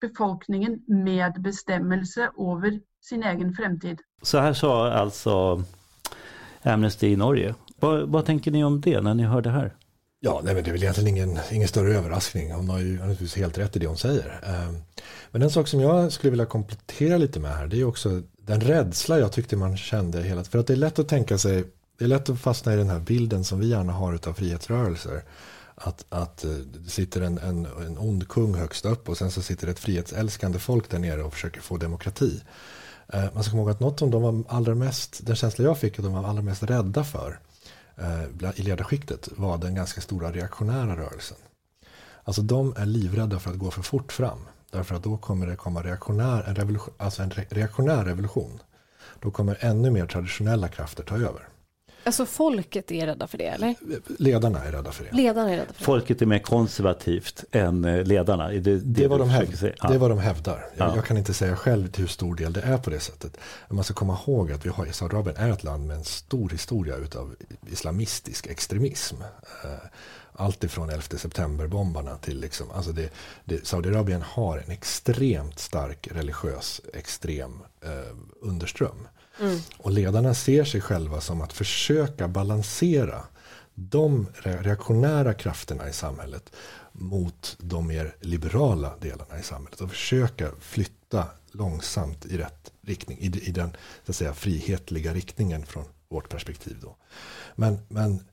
befolkningen 0.00 0.82
medbestämmelse 0.88 2.28
över 2.38 2.80
sin 3.00 3.22
egen 3.22 3.54
framtid. 3.54 3.98
Så 4.22 4.38
här 4.38 4.52
sa 4.52 4.90
alltså 4.92 5.62
Amnesty 6.62 7.06
i 7.06 7.16
Norge. 7.16 7.54
Vad, 7.80 8.08
vad 8.08 8.26
tänker 8.26 8.50
ni 8.50 8.64
om 8.64 8.80
det 8.80 9.00
när 9.00 9.14
ni 9.14 9.22
hör 9.22 9.42
det 9.42 9.50
här? 9.50 9.72
Ja, 10.26 10.40
nej, 10.44 10.54
men 10.54 10.64
det 10.64 10.70
är 10.70 10.72
väl 10.72 10.82
egentligen 10.82 11.08
ingen, 11.16 11.38
ingen 11.50 11.68
större 11.68 11.96
överraskning. 11.96 12.52
Hon 12.52 12.68
har 12.68 12.78
ju 12.78 12.96
naturligtvis 12.96 13.36
helt 13.36 13.58
rätt 13.58 13.76
i 13.76 13.78
det 13.78 13.86
hon 13.86 13.96
säger. 13.96 14.40
Ehm, 14.46 14.76
men 15.30 15.42
en 15.42 15.50
sak 15.50 15.68
som 15.68 15.80
jag 15.80 16.12
skulle 16.12 16.30
vilja 16.30 16.46
komplettera 16.46 17.16
lite 17.16 17.40
med 17.40 17.50
här, 17.50 17.66
det 17.66 17.80
är 17.80 17.84
också 17.84 18.22
den 18.36 18.60
rädsla 18.60 19.18
jag 19.18 19.32
tyckte 19.32 19.56
man 19.56 19.76
kände 19.76 20.22
hela 20.22 20.44
För 20.44 20.58
att 20.58 20.66
det 20.66 20.72
är 20.72 20.76
lätt 20.76 20.98
att 20.98 21.08
tänka 21.08 21.38
sig 21.38 21.64
det 21.98 22.04
är 22.04 22.08
lätt 22.08 22.28
att 22.28 22.40
fastna 22.40 22.74
i 22.74 22.76
den 22.76 22.90
här 22.90 23.00
bilden 23.00 23.44
som 23.44 23.60
vi 23.60 23.66
gärna 23.66 23.92
har 23.92 24.28
av 24.28 24.32
frihetsrörelser. 24.32 25.22
Att, 25.74 26.04
att 26.08 26.44
eh, 26.44 26.50
det 26.50 26.90
sitter 26.90 27.20
en, 27.20 27.38
en, 27.38 27.66
en 27.86 27.98
ond 27.98 28.28
kung 28.28 28.54
högst 28.54 28.84
upp 28.84 29.08
och 29.08 29.18
sen 29.18 29.30
så 29.30 29.42
sitter 29.42 29.68
ett 29.68 29.78
frihetsälskande 29.78 30.58
folk 30.58 30.90
där 30.90 30.98
nere 30.98 31.22
och 31.22 31.32
försöker 31.32 31.60
få 31.60 31.76
demokrati. 31.76 32.42
Ehm, 33.08 33.28
man 33.34 33.42
ska 33.42 33.50
komma 33.50 33.62
ihåg 33.62 33.70
att 33.70 33.80
något 33.80 33.98
som 33.98 34.10
de 34.10 34.22
var 34.22 34.44
allra 34.48 34.74
mest, 34.74 35.26
den 35.26 35.36
känsla 35.36 35.64
jag 35.64 35.78
fick 35.78 35.98
att 35.98 36.04
de 36.04 36.12
var 36.12 36.24
allra 36.24 36.42
mest 36.42 36.62
rädda 36.62 37.04
för 37.04 37.38
Eh, 37.96 38.50
i 38.54 38.62
ledarskiktet 38.62 39.28
var 39.36 39.58
den 39.58 39.74
ganska 39.74 40.00
stora 40.00 40.32
reaktionära 40.32 40.96
rörelsen. 40.96 41.36
Alltså 42.24 42.42
de 42.42 42.74
är 42.76 42.86
livrädda 42.86 43.38
för 43.38 43.50
att 43.50 43.58
gå 43.58 43.70
för 43.70 43.82
fort 43.82 44.12
fram. 44.12 44.38
Därför 44.70 44.94
att 44.94 45.02
då 45.02 45.16
kommer 45.16 45.46
det 45.46 45.56
komma 45.56 45.82
reaktionär, 45.82 46.42
en, 46.42 46.54
revolution, 46.54 46.94
alltså 46.96 47.22
en 47.22 47.30
reaktionär 47.30 48.04
revolution. 48.04 48.58
Då 49.20 49.30
kommer 49.30 49.56
ännu 49.60 49.90
mer 49.90 50.06
traditionella 50.06 50.68
krafter 50.68 51.02
ta 51.02 51.14
över. 51.14 51.48
Alltså 52.04 52.26
folket 52.26 52.90
är 52.90 53.06
rädda 53.06 53.26
för 53.26 53.38
det, 53.38 53.46
eller? 53.46 53.74
Ledarna 54.18 54.64
är 54.64 54.72
rädda 54.72 54.92
för 54.92 55.04
det. 55.04 55.12
Ledarna 55.12 55.50
är 55.50 55.56
rädda 55.56 55.72
för 55.72 55.78
det. 55.78 55.84
Folket 55.84 56.22
är 56.22 56.26
mer 56.26 56.38
konservativt 56.38 57.44
än 57.50 57.84
eh, 57.84 58.04
ledarna. 58.04 58.48
Det, 58.48 58.60
det, 58.60 58.76
Det, 58.80 59.04
är 59.04 59.08
vad 59.08 59.18
de, 59.20 59.28
häv 59.28 59.56
säga. 59.56 59.74
det 59.80 59.88
är 59.88 59.92
Ja. 59.92 59.98
vad 59.98 60.10
de 60.10 60.18
hävdar. 60.18 60.66
Jag, 60.76 60.88
Ja. 60.88 60.96
jag 60.96 61.04
kan 61.04 61.16
inte 61.16 61.34
säga 61.34 61.56
själv 61.56 61.96
hur 61.96 62.06
stor 62.06 62.34
del 62.34 62.52
det 62.52 62.60
är 62.60 62.78
på 62.78 62.90
det 62.90 63.00
sättet. 63.00 63.36
Men 63.68 63.74
man 63.76 63.84
ska 63.84 63.94
komma 63.94 64.18
ihåg 64.26 64.52
att 64.52 64.66
vi 64.66 64.70
har, 64.70 64.86
Saudiarabien 64.86 65.36
är 65.36 65.50
ett 65.52 65.64
land 65.64 65.86
med 65.86 65.96
en 65.96 66.04
stor 66.04 66.48
historia 66.50 66.96
utav 66.96 67.34
islamistisk 67.66 68.46
extremism. 68.46 69.16
Eh, 69.64 69.70
Allt 70.36 70.64
ifrån 70.64 70.90
11 70.90 71.02
september-bombarna 71.18 72.16
till 72.16 72.40
liksom, 72.40 72.70
alltså 72.70 72.92
det, 72.92 73.10
det, 73.44 73.66
Saudiarabien 73.66 74.22
har 74.22 74.58
en 74.58 74.70
extremt 74.70 75.58
stark 75.58 76.08
religiös 76.10 76.80
extrem 76.94 77.52
eh, 77.84 77.90
underström. 78.40 79.08
Mm. 79.40 79.58
Och 79.78 79.90
ledarna 79.90 80.34
ser 80.34 80.64
sig 80.64 80.80
själva 80.80 81.20
som 81.20 81.40
att 81.40 81.52
försöka 81.52 82.28
balansera 82.28 83.22
de 83.74 84.26
reaktionära 84.42 85.34
krafterna 85.34 85.88
i 85.88 85.92
samhället 85.92 86.52
mot 86.92 87.56
de 87.60 87.86
mer 87.86 88.16
liberala 88.20 88.96
delarna 89.00 89.38
i 89.38 89.42
samhället 89.42 89.80
och 89.80 89.90
försöka 89.90 90.50
flytta 90.60 91.26
långsamt 91.52 92.26
i 92.26 92.38
rätt 92.38 92.72
riktning, 92.82 93.18
i, 93.18 93.26
i 93.26 93.50
den 93.50 93.70
så 94.04 94.12
att 94.12 94.16
säga, 94.16 94.34
frihetliga 94.34 95.14
riktningen 95.14 95.66
från 95.66 95.84
vårt 96.08 96.28
perspektiv. 96.28 96.76
Då. 96.80 96.96
Men, 97.54 97.78
men 97.88 98.24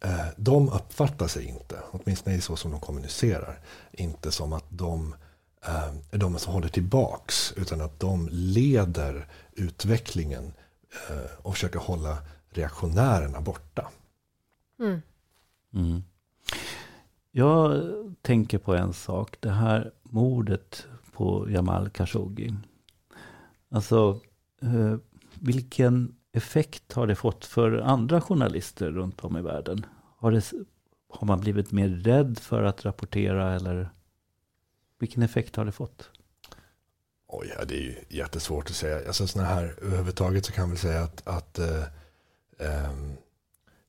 eh, 0.00 0.26
de 0.36 0.68
uppfattar 0.68 1.28
sig 1.28 1.44
inte, 1.44 1.78
åtminstone 1.90 2.36
i 2.36 2.40
så 2.40 2.56
som 2.56 2.70
de 2.70 2.80
kommunicerar, 2.80 3.60
inte 3.92 4.32
som 4.32 4.52
att 4.52 4.66
de 4.68 5.14
eh, 5.66 5.94
är 6.10 6.18
de 6.18 6.38
som 6.38 6.52
håller 6.52 6.68
tillbaks, 6.68 7.52
utan 7.56 7.80
att 7.80 8.00
de 8.00 8.28
leder 8.32 9.28
utvecklingen 9.60 10.52
eh, 11.08 11.30
och 11.42 11.54
försöker 11.54 11.78
hålla 11.78 12.18
reaktionärerna 12.50 13.40
borta. 13.40 13.90
Mm. 14.78 15.02
Mm. 15.74 16.02
Jag 17.30 17.82
tänker 18.22 18.58
på 18.58 18.74
en 18.74 18.92
sak. 18.92 19.36
Det 19.40 19.50
här 19.50 19.92
mordet 20.02 20.86
på 21.12 21.50
Jamal 21.50 21.90
Khashoggi. 21.90 22.54
Alltså, 23.68 24.20
eh, 24.62 24.96
vilken 25.34 26.16
effekt 26.32 26.92
har 26.92 27.06
det 27.06 27.14
fått 27.14 27.44
för 27.44 27.72
andra 27.72 28.20
journalister 28.20 28.90
runt 28.90 29.24
om 29.24 29.36
i 29.36 29.42
världen? 29.42 29.86
Har, 30.16 30.32
det, 30.32 30.52
har 31.08 31.26
man 31.26 31.40
blivit 31.40 31.72
mer 31.72 31.88
rädd 31.88 32.38
för 32.38 32.62
att 32.62 32.84
rapportera 32.84 33.54
eller 33.54 33.90
vilken 34.98 35.22
effekt 35.22 35.56
har 35.56 35.64
det 35.64 35.72
fått? 35.72 36.10
Oj, 37.32 37.54
ja, 37.58 37.64
det 37.64 37.74
är 37.74 37.80
ju 37.80 37.94
jättesvårt 38.08 38.70
att 38.70 38.76
säga. 38.76 39.06
Alltså 39.06 39.26
såna 39.26 39.44
här, 39.44 39.74
överhuvudtaget 39.82 40.46
så 40.46 40.52
kan 40.52 40.62
man 40.62 40.70
väl 40.70 40.78
säga 40.78 41.02
att, 41.02 41.22
att 41.28 41.58
eh, 41.58 41.82
eh, 42.58 42.92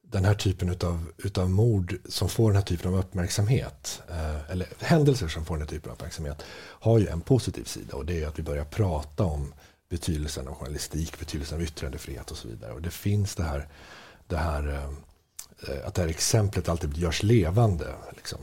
den 0.01 0.25
här 0.25 0.33
typen 0.33 0.69
utav, 0.69 1.11
utav 1.17 1.49
mord 1.49 1.99
som 2.05 2.29
får 2.29 2.49
den 2.49 2.55
här 2.55 2.65
typen 2.65 2.93
av 2.93 2.99
uppmärksamhet, 2.99 4.01
eh, 4.09 4.51
eller 4.51 4.67
händelser 4.79 5.27
som 5.27 5.45
får 5.45 5.55
den 5.55 5.61
här 5.61 5.69
typen 5.69 5.91
av 5.91 5.95
uppmärksamhet, 5.95 6.43
har 6.57 6.99
ju 6.99 7.07
en 7.07 7.21
positiv 7.21 7.63
sida 7.63 7.95
och 7.95 8.05
det 8.05 8.23
är 8.23 8.27
att 8.27 8.39
vi 8.39 8.43
börjar 8.43 8.65
prata 8.65 9.23
om 9.23 9.53
betydelsen 9.89 10.47
av 10.47 10.55
journalistik, 10.55 11.19
betydelsen 11.19 11.57
av 11.57 11.63
yttrandefrihet 11.63 12.31
och 12.31 12.37
så 12.37 12.47
vidare. 12.47 12.73
Och 12.73 12.81
det 12.81 12.91
finns 12.91 13.35
det 13.35 13.43
här, 13.43 13.67
det 14.27 14.37
här 14.37 14.67
eh, 15.67 15.87
att 15.87 15.95
det 15.95 16.01
här 16.01 16.09
exemplet 16.09 16.69
alltid 16.69 16.97
görs 16.97 17.23
levande. 17.23 17.95
Liksom. 18.15 18.39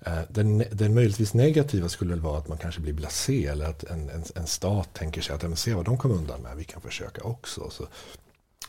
Eh, 0.00 0.20
den, 0.28 0.64
den 0.72 0.94
möjligtvis 0.94 1.34
negativa 1.34 1.88
skulle 1.88 2.10
väl 2.10 2.20
vara 2.20 2.38
att 2.38 2.48
man 2.48 2.58
kanske 2.58 2.80
blir 2.80 2.92
blasé 2.92 3.46
eller 3.46 3.66
att 3.66 3.84
en, 3.84 4.10
en, 4.10 4.24
en 4.34 4.46
stat 4.46 4.88
tänker 4.94 5.20
sig 5.22 5.34
att 5.34 5.42
"Ja, 5.42 5.48
men 5.48 5.56
se 5.56 5.74
vad 5.74 5.84
de 5.84 5.98
kom 5.98 6.10
undan 6.10 6.42
med, 6.42 6.56
vi 6.56 6.64
kan 6.64 6.80
försöka 6.80 7.22
också. 7.22 7.60
Och 7.60 7.72
så 7.72 7.86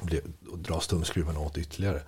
blir, 0.02 0.22
och 0.52 0.60
dra 0.60 0.80
stumskruven 0.80 1.38
åt 1.38 1.58
ytterligare. 1.58 2.02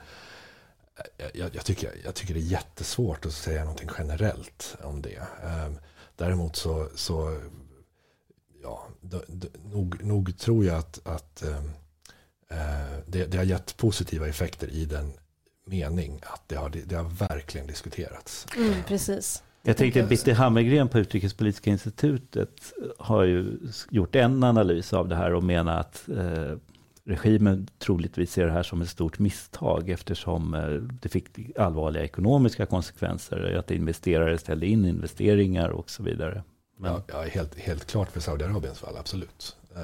Eh, 1.17 1.27
jag, 1.33 1.55
jag, 1.55 1.65
tycker, 1.65 1.91
jag 2.03 2.15
tycker 2.15 2.33
det 2.33 2.39
är 2.39 2.51
jättesvårt 2.51 3.25
att 3.25 3.33
säga 3.33 3.61
någonting 3.63 3.89
generellt 3.97 4.75
om 4.83 5.01
det. 5.01 5.21
Ehm, 5.43 5.77
däremot 6.15 6.55
så, 6.55 6.89
så 6.95 7.41
ja, 8.63 8.87
d, 9.01 9.17
d, 9.27 9.47
nog, 9.63 10.03
nog 10.03 10.37
tror 10.37 10.65
jag 10.65 10.77
att, 10.77 11.07
att 11.07 11.43
äh, 11.43 12.97
det, 13.07 13.25
det 13.25 13.37
har 13.37 13.43
gett 13.43 13.77
positiva 13.77 14.27
effekter 14.27 14.67
i 14.67 14.85
den 14.85 15.13
mening 15.65 16.19
att 16.23 16.43
det 16.47 16.55
har, 16.55 16.69
det 16.85 16.95
har 16.95 17.27
verkligen 17.27 17.67
diskuterats. 17.67 18.47
Mm, 18.57 18.73
precis. 18.87 19.43
Jag 19.63 19.77
tänkte 19.77 19.99
tänker 19.99 20.09
Bitte 20.09 20.33
Hammergren 20.33 20.89
på 20.89 20.99
Utrikespolitiska 20.99 21.69
institutet 21.69 22.73
har 22.99 23.23
ju 23.23 23.57
gjort 23.89 24.15
en 24.15 24.43
analys 24.43 24.93
av 24.93 25.07
det 25.07 25.15
här 25.15 25.33
och 25.33 25.43
menar 25.43 25.79
att 25.79 26.09
eh, 26.09 26.57
regimen 27.03 27.67
troligtvis 27.79 28.31
ser 28.31 28.45
det 28.45 28.51
här 28.51 28.63
som 28.63 28.81
ett 28.81 28.89
stort 28.89 29.19
misstag 29.19 29.89
eftersom 29.89 30.53
eh, 30.53 30.69
det 31.01 31.09
fick 31.09 31.57
allvarliga 31.57 32.03
ekonomiska 32.03 32.65
konsekvenser. 32.65 33.55
Att 33.55 33.71
investerare 33.71 34.37
ställde 34.37 34.67
in 34.67 34.85
investeringar 34.85 35.69
och 35.69 35.89
så 35.89 36.03
vidare. 36.03 36.43
Men, 36.77 36.91
Ja, 36.91 37.01
ja, 37.07 37.21
helt, 37.21 37.55
helt 37.59 37.85
klart 37.85 38.11
för 38.11 38.19
Saudiarabiens 38.19 38.79
fall, 38.79 38.97
absolut. 38.97 39.57
Eh, 39.75 39.81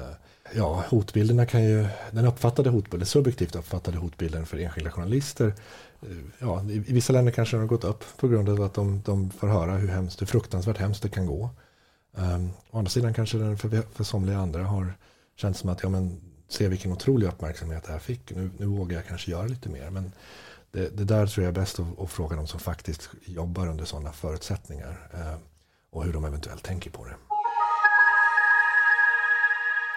Ja, 0.54 0.84
hotbilderna 0.88 1.46
kan 1.46 1.64
ju, 1.64 1.86
den 2.10 2.26
uppfattade 2.26 2.70
hotbilden, 2.70 3.06
subjektivt 3.06 3.56
uppfattade 3.56 3.98
hotbilden 3.98 4.46
för 4.46 4.58
enskilda 4.58 4.90
journalister, 4.90 5.54
eh, 6.02 6.08
ja, 6.38 6.62
i, 6.62 6.74
i 6.74 6.92
vissa 6.92 7.12
länder 7.12 7.32
kanske 7.32 7.56
den 7.56 7.60
har 7.60 7.68
gått 7.68 7.84
upp 7.84 8.04
på 8.16 8.28
grund 8.28 8.48
av 8.48 8.62
att 8.62 8.74
de, 8.74 9.02
de 9.04 9.30
får 9.30 9.48
höra 9.48 9.72
hur, 9.72 9.88
hemskt, 9.88 10.20
hur 10.20 10.26
fruktansvärt 10.26 10.78
hemskt 10.78 11.02
det 11.02 11.08
kan 11.08 11.26
gå. 11.26 11.50
Um, 12.12 12.50
å 12.70 12.78
andra 12.78 12.90
sidan 12.90 13.14
kanske 13.14 13.38
den 13.38 13.58
för, 13.58 13.82
för 13.94 14.04
somliga 14.04 14.38
andra 14.38 14.64
har 14.64 14.92
känts 15.36 15.60
som 15.60 15.70
att, 15.70 15.82
ja 15.82 15.88
men, 15.88 16.20
se 16.48 16.68
vilken 16.68 16.92
otrolig 16.92 17.26
uppmärksamhet 17.26 17.84
det 17.84 17.92
här 17.92 17.98
fick, 17.98 18.34
nu, 18.34 18.50
nu 18.58 18.66
vågar 18.66 18.96
jag 18.96 19.06
kanske 19.06 19.30
göra 19.30 19.46
lite 19.46 19.68
mer. 19.68 19.90
Men 19.90 20.12
det, 20.70 20.96
det 20.96 21.04
där 21.04 21.26
tror 21.26 21.44
jag 21.44 21.50
är 21.50 21.60
bäst 21.60 21.80
att, 21.80 21.98
att 21.98 22.10
fråga 22.10 22.36
de 22.36 22.46
som 22.46 22.60
faktiskt 22.60 23.10
jobbar 23.24 23.66
under 23.66 23.84
sådana 23.84 24.12
förutsättningar 24.12 25.10
uh, 25.14 25.34
och 25.90 26.04
hur 26.04 26.12
de 26.12 26.24
eventuellt 26.24 26.62
tänker 26.62 26.90
på 26.90 27.04
det. 27.04 27.14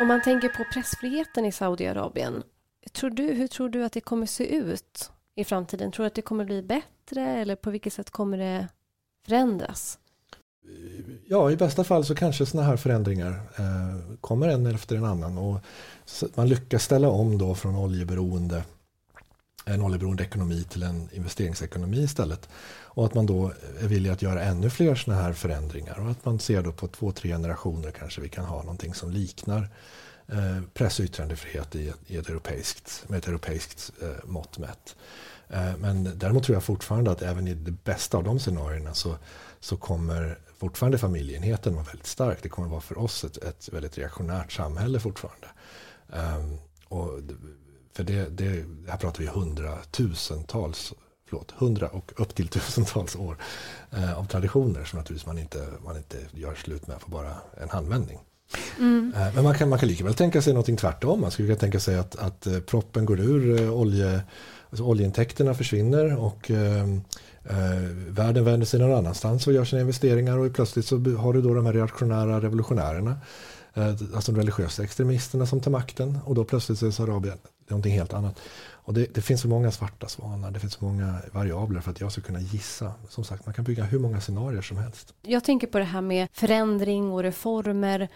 Om 0.01 0.07
man 0.07 0.21
tänker 0.21 0.49
på 0.49 0.63
pressfriheten 0.73 1.45
i 1.45 1.51
Saudiarabien, 1.51 2.43
tror 2.93 3.09
du, 3.09 3.23
hur 3.23 3.47
tror 3.47 3.69
du 3.69 3.85
att 3.85 3.93
det 3.93 4.01
kommer 4.01 4.25
se 4.25 4.55
ut 4.55 5.11
i 5.35 5.43
framtiden? 5.43 5.91
Tror 5.91 6.03
du 6.03 6.07
att 6.07 6.15
det 6.15 6.21
kommer 6.21 6.45
bli 6.45 6.61
bättre 6.61 7.21
eller 7.21 7.55
på 7.55 7.71
vilket 7.71 7.93
sätt 7.93 8.09
kommer 8.09 8.37
det 8.37 8.67
förändras? 9.25 9.99
Ja, 11.25 11.51
i 11.51 11.57
bästa 11.57 11.83
fall 11.83 12.05
så 12.05 12.15
kanske 12.15 12.45
sådana 12.45 12.67
här 12.67 12.77
förändringar 12.77 13.29
eh, 13.29 14.15
kommer 14.21 14.47
en 14.47 14.65
efter 14.65 14.95
en 14.95 15.05
annan. 15.05 15.37
Och 15.37 15.59
man 16.35 16.49
lyckas 16.49 16.83
ställa 16.83 17.09
om 17.09 17.37
då 17.37 17.55
från 17.55 17.75
oljeberoende, 17.75 18.63
en 19.65 19.81
oljeberoende 19.81 20.23
ekonomi 20.23 20.63
till 20.69 20.83
en 20.83 21.09
investeringsekonomi 21.11 22.03
istället. 22.03 22.49
Och 22.93 23.05
att 23.05 23.13
man 23.13 23.25
då 23.25 23.51
är 23.79 23.87
villig 23.87 24.09
att 24.09 24.21
göra 24.21 24.43
ännu 24.43 24.69
fler 24.69 24.95
sådana 24.95 25.21
här 25.21 25.33
förändringar. 25.33 25.99
Och 25.99 26.11
att 26.11 26.25
man 26.25 26.39
ser 26.39 26.63
då 26.63 26.71
på 26.71 26.87
två, 26.87 27.11
tre 27.11 27.31
generationer 27.31 27.91
kanske 27.91 28.21
vi 28.21 28.29
kan 28.29 28.45
ha 28.45 28.61
någonting 28.61 28.93
som 28.93 29.11
liknar 29.11 29.69
eh, 30.27 30.61
press 30.73 30.99
och 30.99 31.05
yttrandefrihet 31.05 31.75
i, 31.75 31.93
i 32.07 32.17
ett 32.17 32.29
europeiskt, 32.29 33.03
med 33.07 33.17
ett 33.17 33.27
europeiskt 33.27 33.91
eh, 34.01 34.29
mått 34.29 34.57
mätt. 34.57 34.95
Eh, 35.49 35.77
men 35.77 36.19
däremot 36.19 36.43
tror 36.43 36.55
jag 36.55 36.63
fortfarande 36.63 37.11
att 37.11 37.21
även 37.21 37.47
i 37.47 37.53
det 37.53 37.71
bästa 37.71 38.17
av 38.17 38.23
de 38.23 38.39
scenarierna 38.39 38.93
så, 38.93 39.17
så 39.59 39.77
kommer 39.77 40.39
fortfarande 40.57 40.97
familjeenheten 40.97 41.75
vara 41.75 41.85
väldigt 41.85 42.07
stark. 42.07 42.43
Det 42.43 42.49
kommer 42.49 42.67
vara 42.67 42.81
för 42.81 42.97
oss 42.97 43.23
ett, 43.23 43.37
ett 43.37 43.69
väldigt 43.71 43.97
reaktionärt 43.97 44.51
samhälle 44.51 44.99
fortfarande. 44.99 45.47
Ehm, 46.13 46.57
och, 46.87 47.19
för 47.93 48.03
det, 48.03 48.29
det, 48.29 48.65
här 48.87 48.97
pratar 48.97 49.19
vi 49.19 49.27
hundratusentals, 49.27 50.93
förlåt, 51.29 51.51
hundra 51.51 51.87
och 51.87 52.11
upp 52.15 52.35
till 52.35 52.47
tusentals 52.47 53.15
år 53.15 53.37
eh, 53.91 54.19
av 54.19 54.25
traditioner 54.25 54.83
som 54.83 54.99
naturligtvis 54.99 55.27
man 55.27 55.37
inte, 55.37 55.67
man 55.85 55.97
inte 55.97 56.17
gör 56.31 56.55
slut 56.55 56.87
med 56.87 56.99
på 56.99 57.11
bara 57.11 57.35
en 57.61 57.69
handvändning. 57.69 58.19
Mm. 58.79 59.13
Eh, 59.17 59.35
Men 59.35 59.43
man 59.43 59.53
kan, 59.57 59.69
man 59.69 59.79
kan 59.79 59.89
lika 59.89 60.03
väl 60.03 60.13
tänka 60.13 60.41
sig 60.41 60.53
någonting 60.53 60.77
tvärtom. 60.77 61.21
Man 61.21 61.31
skulle 61.31 61.47
kunna 61.47 61.59
tänka 61.59 61.79
sig 61.79 61.97
att, 61.97 62.15
att 62.15 62.47
eh, 62.47 62.59
proppen 62.59 63.05
går 63.05 63.19
ur, 63.19 63.61
eh, 63.61 63.73
olje, 63.73 64.21
alltså 64.69 64.83
oljeintäkterna 64.83 65.53
försvinner 65.53 66.17
och 66.17 66.51
eh, 66.51 66.85
världen 68.07 68.45
vänder 68.45 68.65
sig 68.65 68.79
någon 68.79 68.97
annanstans 68.97 69.47
och 69.47 69.53
gör 69.53 69.65
sina 69.65 69.81
investeringar 69.81 70.37
och 70.37 70.53
plötsligt 70.53 70.85
så 70.85 70.95
har 70.95 71.33
du 71.33 71.41
då 71.41 71.53
de 71.53 71.65
här 71.65 71.73
reaktionära 71.73 72.41
revolutionärerna, 72.41 73.17
Eh, 73.73 73.87
alltså 73.87 74.31
de 74.31 74.37
religiösa 74.39 74.83
extremisterna 74.83 75.45
som 75.45 75.61
tar 75.61 75.71
makten 75.71 76.19
och 76.25 76.35
då 76.35 76.43
plötsligt 76.43 76.79
så 76.79 76.87
är 76.87 76.91
Saudiarabien 76.91 77.37
någonting 77.67 77.93
helt 77.93 78.13
annat. 78.13 78.39
Och 78.83 78.93
det, 78.93 79.13
det 79.13 79.21
finns 79.21 79.41
så 79.41 79.47
många 79.47 79.71
svarta 79.71 80.07
svanar, 80.07 80.51
det 80.51 80.59
finns 80.59 80.73
så 80.73 80.85
många 80.85 81.15
variabler 81.31 81.81
för 81.81 81.91
att 81.91 82.01
jag 82.01 82.11
ska 82.11 82.21
kunna 82.21 82.39
gissa. 82.39 82.93
Som 83.09 83.23
sagt, 83.23 83.45
man 83.45 83.53
kan 83.53 83.65
bygga 83.65 83.83
hur 83.83 83.99
många 83.99 84.21
scenarier 84.21 84.61
som 84.61 84.77
helst. 84.77 85.13
Jag 85.21 85.43
tänker 85.43 85.67
på 85.67 85.77
det 85.77 85.83
här 85.83 86.01
med 86.01 86.27
förändring 86.33 87.11
och 87.11 87.23
reformer. 87.23 88.09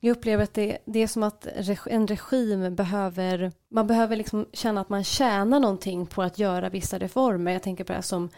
Jag 0.00 0.16
upplever 0.16 0.44
att 0.44 0.54
det, 0.54 0.78
det 0.84 1.02
är 1.02 1.06
som 1.06 1.22
att 1.22 1.46
en 1.86 2.06
regim 2.06 2.74
behöver, 2.74 3.52
man 3.70 3.86
behöver 3.86 4.16
liksom 4.16 4.46
känna 4.52 4.80
att 4.80 4.88
man 4.88 5.04
tjänar 5.04 5.60
någonting 5.60 6.06
på 6.06 6.22
att 6.22 6.38
göra 6.38 6.68
vissa 6.68 6.98
reformer. 6.98 7.52
Jag 7.52 7.62
tänker 7.62 7.84
på 7.84 7.92
det 7.92 7.96
här 7.96 8.02
som, 8.02 8.30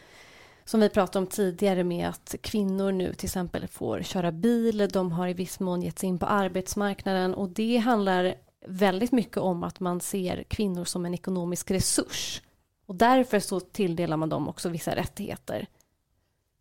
som 0.71 0.81
vi 0.81 0.89
pratade 0.89 1.19
om 1.19 1.27
tidigare 1.27 1.85
med 1.85 2.09
att 2.09 2.35
kvinnor 2.41 2.93
nu 2.93 3.15
till 3.15 3.27
exempel 3.27 3.69
får 3.69 4.03
köra 4.03 4.33
bil, 4.33 4.89
de 4.93 5.13
har 5.13 5.29
i 5.29 5.33
viss 5.33 5.61
mån 5.61 5.83
gett 5.83 5.99
sig 5.99 6.09
in 6.09 6.19
på 6.19 6.27
arbetsmarknaden 6.27 7.35
och 7.35 7.49
det 7.49 7.77
handlar 7.77 8.35
väldigt 8.67 9.13
mycket 9.13 9.37
om 9.37 9.63
att 9.63 9.81
man 9.81 10.01
ser 10.01 10.43
kvinnor 10.43 10.85
som 10.85 11.07
en 11.07 11.15
ekonomisk 11.15 11.71
resurs 11.71 12.43
Och 12.87 12.95
därför 12.95 13.41
så 13.41 13.61
tilldelar 13.61 14.17
man 14.17 14.29
dem 14.29 14.49
också 14.49 14.69
vissa 14.69 14.97
rättigheter. 14.97 15.67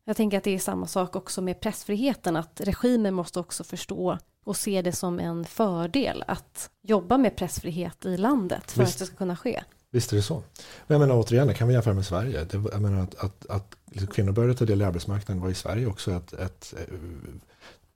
Jag 0.05 0.17
tänker 0.17 0.37
att 0.37 0.43
det 0.43 0.55
är 0.55 0.59
samma 0.59 0.87
sak 0.87 1.15
också 1.15 1.41
med 1.41 1.59
pressfriheten, 1.59 2.35
att 2.35 2.61
regimen 2.61 3.13
måste 3.13 3.39
också 3.39 3.63
förstå 3.63 4.17
och 4.43 4.57
se 4.57 4.81
det 4.81 4.93
som 4.93 5.19
en 5.19 5.45
fördel 5.45 6.23
att 6.27 6.69
jobba 6.81 7.17
med 7.17 7.35
pressfrihet 7.35 8.05
i 8.05 8.17
landet 8.17 8.71
för 8.71 8.83
Visst. 8.83 8.95
att 8.95 8.99
det 8.99 9.05
ska 9.05 9.15
kunna 9.15 9.35
ske. 9.35 9.63
Visst 9.91 10.11
är 10.11 10.15
det 10.15 10.23
så. 10.23 10.43
Men 10.87 10.99
jag 10.99 11.07
menar 11.07 11.21
återigen, 11.21 11.47
det 11.47 11.53
kan 11.53 11.67
vi 11.67 11.73
jämföra 11.73 11.93
med 11.93 12.05
Sverige. 12.05 12.43
Det, 12.43 12.63
jag 12.71 12.81
menar 12.81 13.03
att, 13.03 13.15
att, 13.15 13.45
att 13.49 13.75
liksom 13.91 14.07
kvinnor 14.07 14.31
började 14.31 14.55
ta 14.55 14.65
del 14.65 14.81
i 14.81 14.85
arbetsmarknaden 14.85 15.41
var 15.43 15.49
i 15.49 15.53
Sverige 15.53 15.85
också 15.85 16.11
ett, 16.11 16.33
ett, 16.33 16.73
eh, 16.77 16.95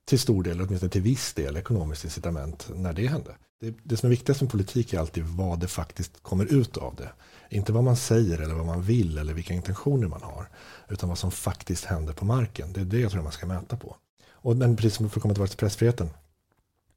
till 0.04 0.18
stor 0.18 0.42
del, 0.42 0.60
åtminstone 0.60 0.90
till 0.90 1.02
viss 1.02 1.34
del, 1.34 1.56
ekonomiskt 1.56 2.04
incitament 2.04 2.70
när 2.74 2.92
det 2.92 3.06
hände. 3.06 3.34
Det, 3.60 3.74
det 3.82 3.96
som 3.96 4.06
är 4.06 4.10
viktigast 4.10 4.40
med 4.40 4.50
politik 4.50 4.92
är 4.92 4.98
alltid 4.98 5.24
vad 5.24 5.60
det 5.60 5.68
faktiskt 5.68 6.22
kommer 6.22 6.44
ut 6.44 6.76
av 6.76 6.94
det. 6.94 7.10
Inte 7.50 7.72
vad 7.72 7.84
man 7.84 7.96
säger 7.96 8.38
eller 8.38 8.54
vad 8.54 8.66
man 8.66 8.82
vill 8.82 9.18
eller 9.18 9.34
vilka 9.34 9.54
intentioner 9.54 10.08
man 10.08 10.22
har. 10.22 10.48
Utan 10.88 11.08
vad 11.08 11.18
som 11.18 11.30
faktiskt 11.30 11.84
händer 11.84 12.12
på 12.12 12.24
marken. 12.24 12.72
Det 12.72 12.80
är 12.80 12.84
det 12.84 13.00
jag 13.00 13.12
tror 13.12 13.22
man 13.22 13.32
ska 13.32 13.46
mäta 13.46 13.76
på. 13.76 13.96
Och, 14.32 14.56
men 14.56 14.76
precis 14.76 14.94
som 14.94 15.10
för 15.10 15.18
att 15.18 15.22
komma 15.22 15.34
tillbaka 15.34 15.50
till 15.50 15.58
pressfriheten. 15.58 16.10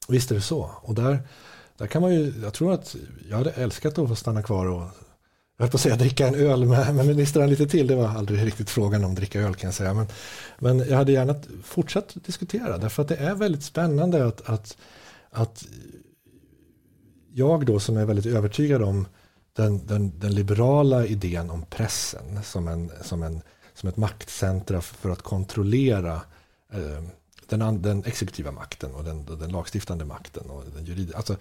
Visst 0.08 0.32
är 0.32 0.36
det 0.36 0.42
så. 0.42 0.72
Och 0.82 0.96
där, 0.96 1.28
där 1.78 1.88
kan 1.88 2.02
man 2.02 2.14
ju, 2.14 2.34
jag 2.42 2.54
tror 2.54 2.74
att 2.74 2.96
jag 3.30 3.38
hade 3.38 3.52
älskat 3.52 3.98
att 3.98 4.10
få 4.10 4.16
stanna 4.16 4.44
kvar 4.44 4.66
och 4.66 4.88
jag 5.58 5.64
höll 5.64 5.72
på 5.72 5.78
att 5.78 5.82
säga 5.82 5.96
dricka 5.96 6.28
en 6.28 6.36
öl 6.36 6.66
med, 6.66 6.96
med 6.96 7.08
ministrarna 7.08 7.48
lite 7.48 7.68
till. 7.68 7.88
Det 7.88 7.96
var 7.96 8.08
aldrig 8.08 8.46
riktigt 8.46 8.70
frågan 8.70 9.04
om 9.04 9.16
dricka 9.16 9.42
öl 9.42 9.56
kan 9.56 9.68
jag 9.68 9.76
säga. 9.76 9.94
Men, 9.94 10.08
men 10.60 10.80
jag 10.80 10.98
hade 10.98 11.12
gärna 11.12 11.36
fortsatt 11.64 12.16
diskutera 12.26 12.78
därför 12.78 13.02
att 13.02 13.08
det 13.08 13.16
är 13.16 13.36
väldigt 13.36 13.64
spännande 13.64 14.26
att, 14.28 14.50
att, 14.50 14.78
att 15.30 15.66
jag 17.34 17.66
då 17.66 17.80
som 17.80 17.98
är 17.98 18.06
väldigt 18.06 18.26
övertygad 18.26 18.82
om 18.82 19.08
den, 19.54 19.88
den, 19.88 20.20
den 20.20 20.36
liberala 20.36 21.06
idén 21.06 21.50
om 21.50 21.66
pressen 21.66 22.44
som, 22.44 22.68
en, 22.68 22.92
som, 23.02 23.24
en, 23.24 23.42
som 23.74 23.90
ett 23.90 23.98
maktcentra 23.98 24.82
för 24.82 25.10
att 25.10 25.22
kontrollera 25.22 26.22
eh, 26.74 27.04
den, 27.50 27.82
den, 27.82 28.04
exekutiva 28.06 28.52
makten 28.52 28.96
och 28.96 29.04
den, 29.04 29.26
den 29.26 29.52
lagstiftande 29.52 30.06
makten 30.06 30.50
och 30.50 30.64
den 30.76 30.86
juridiska. 30.86 31.18
Alltså, 31.18 31.36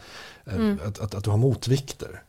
eh, 0.44 0.54
mm. 0.54 0.78
att, 0.84 0.98
att, 0.98 1.14
att, 1.14 1.24
du 1.24 1.30
har 1.30 1.36
motvikter. 1.36 2.22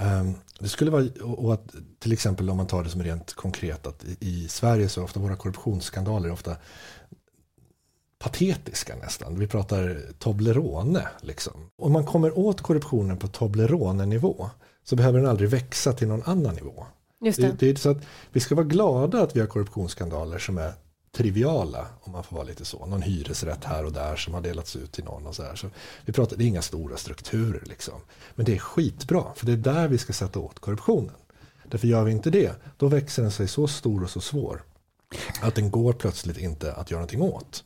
Um, 0.00 0.34
det 0.58 0.68
skulle 0.68 0.90
vara, 0.90 1.04
och 1.22 1.54
att 1.54 1.74
till 1.98 2.12
exempel 2.12 2.50
om 2.50 2.56
man 2.56 2.66
tar 2.66 2.84
det 2.84 2.90
som 2.90 3.02
rent 3.02 3.34
konkret 3.34 3.86
att 3.86 4.04
i, 4.04 4.16
i 4.20 4.48
Sverige 4.48 4.88
så 4.88 5.00
är 5.00 5.04
ofta 5.04 5.20
våra 5.20 5.36
korruptionsskandaler 5.36 6.30
ofta 6.30 6.56
patetiska 8.18 8.96
nästan. 8.96 9.38
Vi 9.38 9.46
pratar 9.46 10.00
Toblerone. 10.18 11.08
Liksom. 11.20 11.70
Om 11.78 11.92
man 11.92 12.04
kommer 12.04 12.38
åt 12.38 12.60
korruptionen 12.60 13.16
på 13.16 13.28
Toblerone-nivå 13.28 14.50
så 14.84 14.96
behöver 14.96 15.18
den 15.18 15.28
aldrig 15.28 15.50
växa 15.50 15.92
till 15.92 16.08
någon 16.08 16.22
annan 16.22 16.54
nivå. 16.54 16.86
Just 17.20 17.40
det. 17.40 17.46
Det, 17.46 17.56
det 17.58 17.70
är 17.70 17.74
så 17.74 17.90
att 17.90 18.06
vi 18.32 18.40
ska 18.40 18.54
vara 18.54 18.66
glada 18.66 19.22
att 19.22 19.36
vi 19.36 19.40
har 19.40 19.46
korruptionsskandaler 19.46 20.38
som 20.38 20.58
är 20.58 20.72
triviala, 21.18 21.86
om 22.00 22.12
man 22.12 22.24
får 22.24 22.36
vara 22.36 22.46
lite 22.46 22.64
så. 22.64 22.86
Någon 22.86 23.02
hyresrätt 23.02 23.64
här 23.64 23.84
och 23.84 23.92
där 23.92 24.16
som 24.16 24.34
har 24.34 24.40
delats 24.40 24.76
ut 24.76 24.92
till 24.92 25.04
någon. 25.04 25.26
och 25.26 25.34
så, 25.34 25.42
här. 25.42 25.56
så 25.56 25.70
Vi 26.04 26.12
pratar, 26.12 26.36
Det 26.36 26.44
är 26.44 26.46
inga 26.46 26.62
stora 26.62 26.96
strukturer, 26.96 27.62
liksom. 27.66 27.94
men 28.34 28.46
det 28.46 28.54
är 28.54 28.58
skitbra, 28.58 29.24
för 29.36 29.46
det 29.46 29.52
är 29.52 29.56
där 29.56 29.88
vi 29.88 29.98
ska 29.98 30.12
sätta 30.12 30.38
åt 30.38 30.58
korruptionen. 30.58 31.14
Därför 31.68 31.88
gör 31.88 32.04
vi 32.04 32.12
inte 32.12 32.30
det, 32.30 32.52
då 32.76 32.88
växer 32.88 33.22
den 33.22 33.30
sig 33.30 33.48
så 33.48 33.68
stor 33.68 34.02
och 34.02 34.10
så 34.10 34.20
svår 34.20 34.62
att 35.40 35.54
den 35.54 35.70
går 35.70 35.92
plötsligt 35.92 36.38
inte 36.38 36.72
att 36.72 36.90
göra 36.90 37.00
någonting 37.00 37.22
åt. 37.22 37.64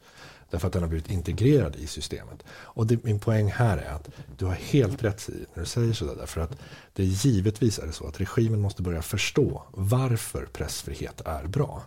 Därför 0.50 0.66
att 0.66 0.72
den 0.72 0.82
har 0.82 0.88
blivit 0.88 1.10
integrerad 1.10 1.76
i 1.76 1.86
systemet. 1.86 2.42
Och 2.50 2.86
det, 2.86 3.04
min 3.04 3.18
poäng 3.18 3.50
här 3.50 3.78
är 3.78 3.92
att 3.92 4.08
du 4.38 4.44
har 4.44 4.54
helt 4.54 5.04
rätt 5.04 5.28
i 5.28 5.46
när 5.54 5.62
du 5.62 5.66
säger 5.66 5.92
sådär. 5.92 6.14
Därför 6.18 6.40
att 6.40 6.58
det 6.92 7.04
givetvis 7.04 7.78
är 7.78 7.86
det 7.86 7.92
så 7.92 8.06
att 8.06 8.20
regimen 8.20 8.60
måste 8.60 8.82
börja 8.82 9.02
förstå 9.02 9.62
varför 9.70 10.46
pressfrihet 10.46 11.20
är 11.24 11.46
bra. 11.46 11.82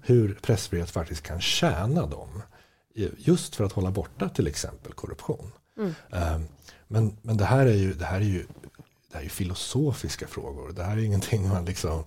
Hur 0.00 0.34
pressfrihet 0.42 0.90
faktiskt 0.90 1.22
kan 1.22 1.40
tjäna 1.40 2.06
dem. 2.06 2.42
Just 3.16 3.56
för 3.56 3.64
att 3.64 3.72
hålla 3.72 3.90
borta 3.90 4.28
till 4.28 4.46
exempel 4.46 4.92
korruption. 4.92 5.52
Mm. 5.78 5.94
Ehm, 6.12 6.44
men, 6.88 7.16
men 7.22 7.36
det 7.36 7.44
här 7.44 7.66
är 7.66 7.74
ju, 7.74 7.94
det 7.94 8.04
här 8.04 8.20
är 8.20 8.24
ju 8.24 8.46
det 9.12 9.18
här 9.18 9.24
är 9.24 9.28
filosofiska 9.28 10.26
frågor. 10.26 10.72
Det 10.72 10.84
här 10.84 10.96
är 10.96 11.02
ingenting 11.02 11.48
man 11.48 11.64
liksom... 11.64 12.04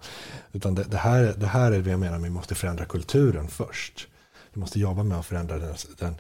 Utan 0.52 0.76
det, 0.76 0.84
det, 0.84 0.98
här, 0.98 1.34
det 1.38 1.48
här 1.48 1.72
är 1.72 1.82
det 1.82 1.90
jag 1.90 2.00
menar, 2.00 2.20
vi 2.20 2.30
måste 2.30 2.56
förändra 2.56 2.86
kulturen 2.86 3.48
först. 3.48 4.08
Vi 4.54 4.60
måste 4.60 4.80
jobba 4.80 5.04
med 5.04 5.20
att 5.20 5.26
förändra 5.26 5.58
den, 5.58 5.76
den, 5.98 6.16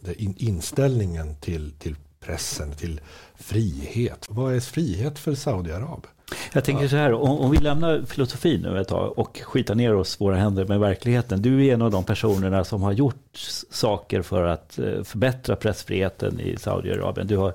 den 0.00 0.34
inställningen 0.36 1.36
till, 1.36 1.72
till 1.78 1.96
pressen, 2.20 2.72
till 2.72 3.00
frihet. 3.34 4.26
Vad 4.28 4.54
är 4.54 4.60
frihet 4.60 5.18
för 5.18 5.34
Saudiarab? 5.34 6.06
Jag 6.52 6.64
tänker 6.64 6.88
så 6.88 6.96
här, 6.96 7.12
om, 7.12 7.38
om, 7.38 7.50
vi 7.50 7.58
lämnar 7.58 8.02
filosofin 8.02 8.60
nu 8.60 8.80
ett 8.80 8.88
tag 8.88 9.18
och 9.18 9.40
skitar 9.44 9.74
ner 9.74 9.94
oss 9.94 10.20
våra 10.20 10.36
händer 10.36 10.64
med 10.64 10.80
verkligheten. 10.80 11.42
Du 11.42 11.66
är 11.66 11.74
en 11.74 11.82
av 11.82 11.90
de 11.90 12.04
personerna 12.04 12.64
som 12.64 12.82
har 12.82 12.92
gjort 12.92 13.36
saker 13.70 14.22
för 14.22 14.44
att 14.44 14.78
eh, 14.78 15.02
förbättra 15.02 15.56
pressfriheten 15.56 16.40
i 16.40 16.56
Saudiarabien. 16.56 17.26
Du 17.26 17.36
har 17.36 17.54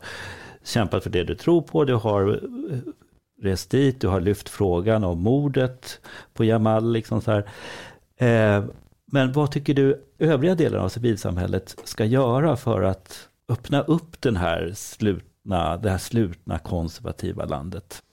kämpat 0.64 1.04
för 1.04 1.10
det 1.10 1.24
du 1.24 1.36
tror 1.36 1.62
på, 1.62 1.86
du 1.86 1.94
har 1.94 2.30
eh, 2.72 2.78
rest 3.42 3.70
dit, 3.70 4.02
du 4.02 4.08
har 4.08 4.22
lyft 4.22 4.50
frågan 4.50 5.04
om 5.04 5.22
mordet 5.22 6.00
på 6.34 6.44
Jamal. 6.44 6.92
Liksom 6.92 7.22
så 7.22 7.32
här. 7.32 7.46
Eh, 8.18 8.64
men 9.12 9.32
vad 9.32 9.52
tycker 9.52 9.74
du 9.74 10.04
övriga 10.20 10.56
delar 10.56 10.80
av 10.80 10.90
civilsamhället 10.90 11.76
ska 11.84 12.06
göra 12.06 12.56
för 12.56 12.82
att 12.82 13.30
öppna 13.50 13.82
upp 13.82 14.22
den 14.22 14.36
här 14.36 14.72
slutna, 14.76 15.78
det 15.78 15.90
här 15.90 15.98
slutna 15.98 16.60
konservativa 16.60 17.46
landet? 17.46 18.04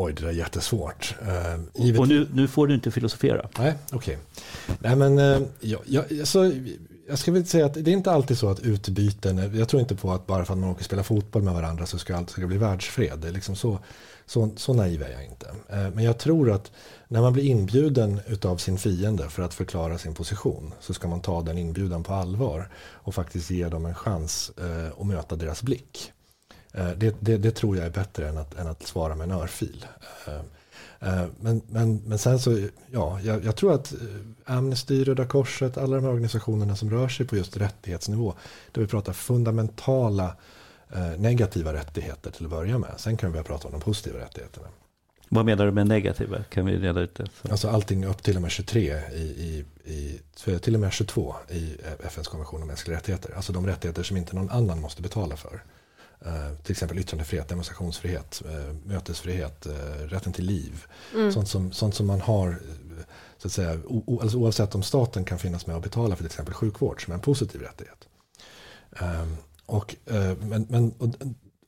Oj, 0.00 0.12
det 0.12 0.22
där 0.22 0.28
är 0.28 0.32
jättesvårt. 0.32 1.14
Uh, 1.22 1.84
givet... 1.84 2.00
Och 2.00 2.08
nu, 2.08 2.28
nu, 2.32 2.48
får 2.48 2.66
du 2.66 2.74
inte 2.74 2.90
filosofera. 2.90 3.48
Nej, 3.58 3.74
okej. 3.92 4.18
Okay. 4.66 4.76
Nej, 4.78 4.96
men 4.96 5.18
uh, 5.18 5.48
jag, 5.60 5.80
jag, 5.86 6.04
alltså, 6.20 6.52
jag 7.08 7.18
ska 7.18 7.32
väl 7.32 7.46
säga 7.46 7.66
att 7.66 7.74
det 7.74 7.90
är 7.90 7.92
inte 7.92 8.10
alltid 8.10 8.38
så 8.38 8.48
att 8.48 8.60
utbyten, 8.60 9.58
jag 9.58 9.68
tror 9.68 9.80
inte 9.80 9.96
på 9.96 10.12
att 10.12 10.26
bara 10.26 10.44
för 10.44 10.52
att 10.52 10.58
man 10.58 10.70
åker 10.70 10.80
och 10.80 10.84
spelar 10.84 11.02
fotboll 11.02 11.42
med 11.42 11.54
varandra 11.54 11.86
så 11.86 11.98
ska 11.98 12.16
allt 12.16 12.30
ska 12.30 12.46
bli 12.46 12.58
världsfred. 12.58 13.18
Det 13.18 13.28
är 13.28 13.32
liksom 13.32 13.56
så, 13.56 13.78
så, 14.26 14.50
så 14.56 14.74
naiv 14.74 15.02
är 15.02 15.10
jag 15.10 15.24
inte. 15.24 15.46
Uh, 15.46 15.94
men 15.94 16.04
jag 16.04 16.18
tror 16.18 16.50
att 16.50 16.72
när 17.08 17.20
man 17.20 17.32
blir 17.32 17.44
inbjuden 17.44 18.20
av 18.44 18.56
sin 18.56 18.78
fiende 18.78 19.28
för 19.28 19.42
att 19.42 19.54
förklara 19.54 19.98
sin 19.98 20.14
position 20.14 20.74
så 20.80 20.94
ska 20.94 21.08
man 21.08 21.20
ta 21.20 21.42
den 21.42 21.58
inbjudan 21.58 22.02
på 22.02 22.14
allvar 22.14 22.70
och 22.76 23.14
faktiskt 23.14 23.50
ge 23.50 23.68
dem 23.68 23.86
en 23.86 23.94
chans 23.94 24.52
att 24.98 25.06
möta 25.06 25.36
deras 25.36 25.62
blick. 25.62 26.12
Eh, 26.72 26.90
det, 26.96 27.16
det, 27.20 27.36
det, 27.36 27.50
tror 27.50 27.76
jag 27.76 27.86
är 27.86 27.90
bättre 27.90 28.28
än 28.28 28.38
att, 28.38 28.58
än 28.58 28.66
att 28.66 28.82
svara 28.82 29.14
med 29.14 29.24
en 29.24 29.30
örfil. 29.30 29.86
Eh, 30.26 30.34
eh, 31.08 31.26
men, 31.40 31.62
men, 31.68 32.02
men 32.06 32.18
sen 32.18 32.38
så, 32.38 32.68
ja, 32.90 33.20
jag, 33.20 33.44
jag, 33.44 33.56
tror 33.56 33.74
att 33.74 33.94
Amnesty, 34.44 35.04
Röda 35.04 35.26
Korset, 35.26 35.78
alla 35.78 35.96
de 35.96 36.04
här 36.04 36.10
organisationerna 36.10 36.76
som 36.76 36.90
rör 36.90 37.08
sig 37.08 37.26
på 37.26 37.36
just 37.36 37.56
rättighetsnivå, 37.56 38.34
där 38.72 38.82
vi 38.82 38.88
pratar 38.88 39.12
fundamentala 39.12 40.36
negativa 41.18 41.72
rättigheter 41.72 42.30
till 42.30 42.44
att 42.44 42.50
börja 42.50 42.78
med. 42.78 42.90
Sen 42.96 43.16
kan 43.16 43.30
vi 43.30 43.32
börja 43.32 43.44
prata 43.44 43.68
om 43.68 43.72
de 43.72 43.80
positiva 43.80 44.18
rättigheterna. 44.18 44.66
Vad 45.28 45.44
menar 45.44 45.66
du 45.66 45.72
med 45.72 45.86
negativa? 45.86 46.44
Kan 46.44 46.66
vi 46.66 46.76
reda 46.76 47.00
ut 47.00 47.14
det? 47.14 47.26
Så. 47.42 47.50
Alltså 47.50 47.68
allting 47.68 48.06
upp 48.06 48.22
till 48.22 48.36
och 48.36 48.42
med 48.42 48.50
23 48.50 48.80
i, 49.12 49.16
i, 49.16 49.64
i, 49.84 50.20
till 50.58 50.74
och 50.74 50.80
med 50.80 50.92
22 50.92 51.34
i 51.50 51.76
FNs 52.04 52.28
konvention 52.28 52.62
om 52.62 52.68
mänskliga 52.68 52.96
rättigheter. 52.96 53.32
Alltså 53.36 53.52
de 53.52 53.66
rättigheter 53.66 54.02
som 54.02 54.16
inte 54.16 54.36
någon 54.36 54.50
annan 54.50 54.80
måste 54.80 55.02
betala 55.02 55.36
för. 55.36 55.62
Uh, 56.26 56.56
till 56.62 56.72
exempel 56.72 56.98
yttrandefrihet, 56.98 57.48
demonstrationsfrihet, 57.48 58.42
uh, 58.46 58.74
mötesfrihet, 58.84 59.66
uh, 59.66 59.72
rätten 60.06 60.32
till 60.32 60.44
liv. 60.44 60.84
Mm. 61.14 61.32
Sånt, 61.32 61.48
som, 61.48 61.72
sånt 61.72 61.94
som 61.94 62.06
man 62.06 62.20
har, 62.20 62.58
så 63.38 63.48
att 63.48 63.52
säga, 63.52 63.78
o, 63.84 64.20
alltså 64.22 64.38
oavsett 64.38 64.74
om 64.74 64.82
staten 64.82 65.24
kan 65.24 65.38
finnas 65.38 65.66
med 65.66 65.76
och 65.76 65.82
betala 65.82 66.16
för 66.16 66.22
till 66.22 66.26
exempel 66.26 66.54
sjukvård 66.54 67.04
som 67.04 67.12
är 67.12 67.14
en 67.14 67.20
positiv 67.20 67.60
rättighet. 67.60 68.08
Um, 68.90 69.36
och, 69.66 69.96
men, 70.40 70.66
men 70.68 70.92
och, 70.98 71.08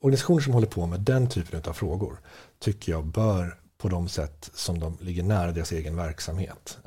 organisationer 0.01 0.41
som 0.41 0.53
håller 0.53 0.67
på 0.67 0.85
med 0.85 0.99
den 0.99 1.29
typen 1.29 1.61
av 1.67 1.73
frågor 1.73 2.19
tycker 2.59 2.91
jag 2.91 3.05
bör 3.05 3.59
på 3.77 3.89
de 3.89 4.09
sätt 4.09 4.49
som 4.53 4.79
de 4.79 4.97
ligger 5.01 5.23
nära 5.23 5.51
deras 5.51 5.71
egen 5.71 5.95
verksamhet 5.95 6.77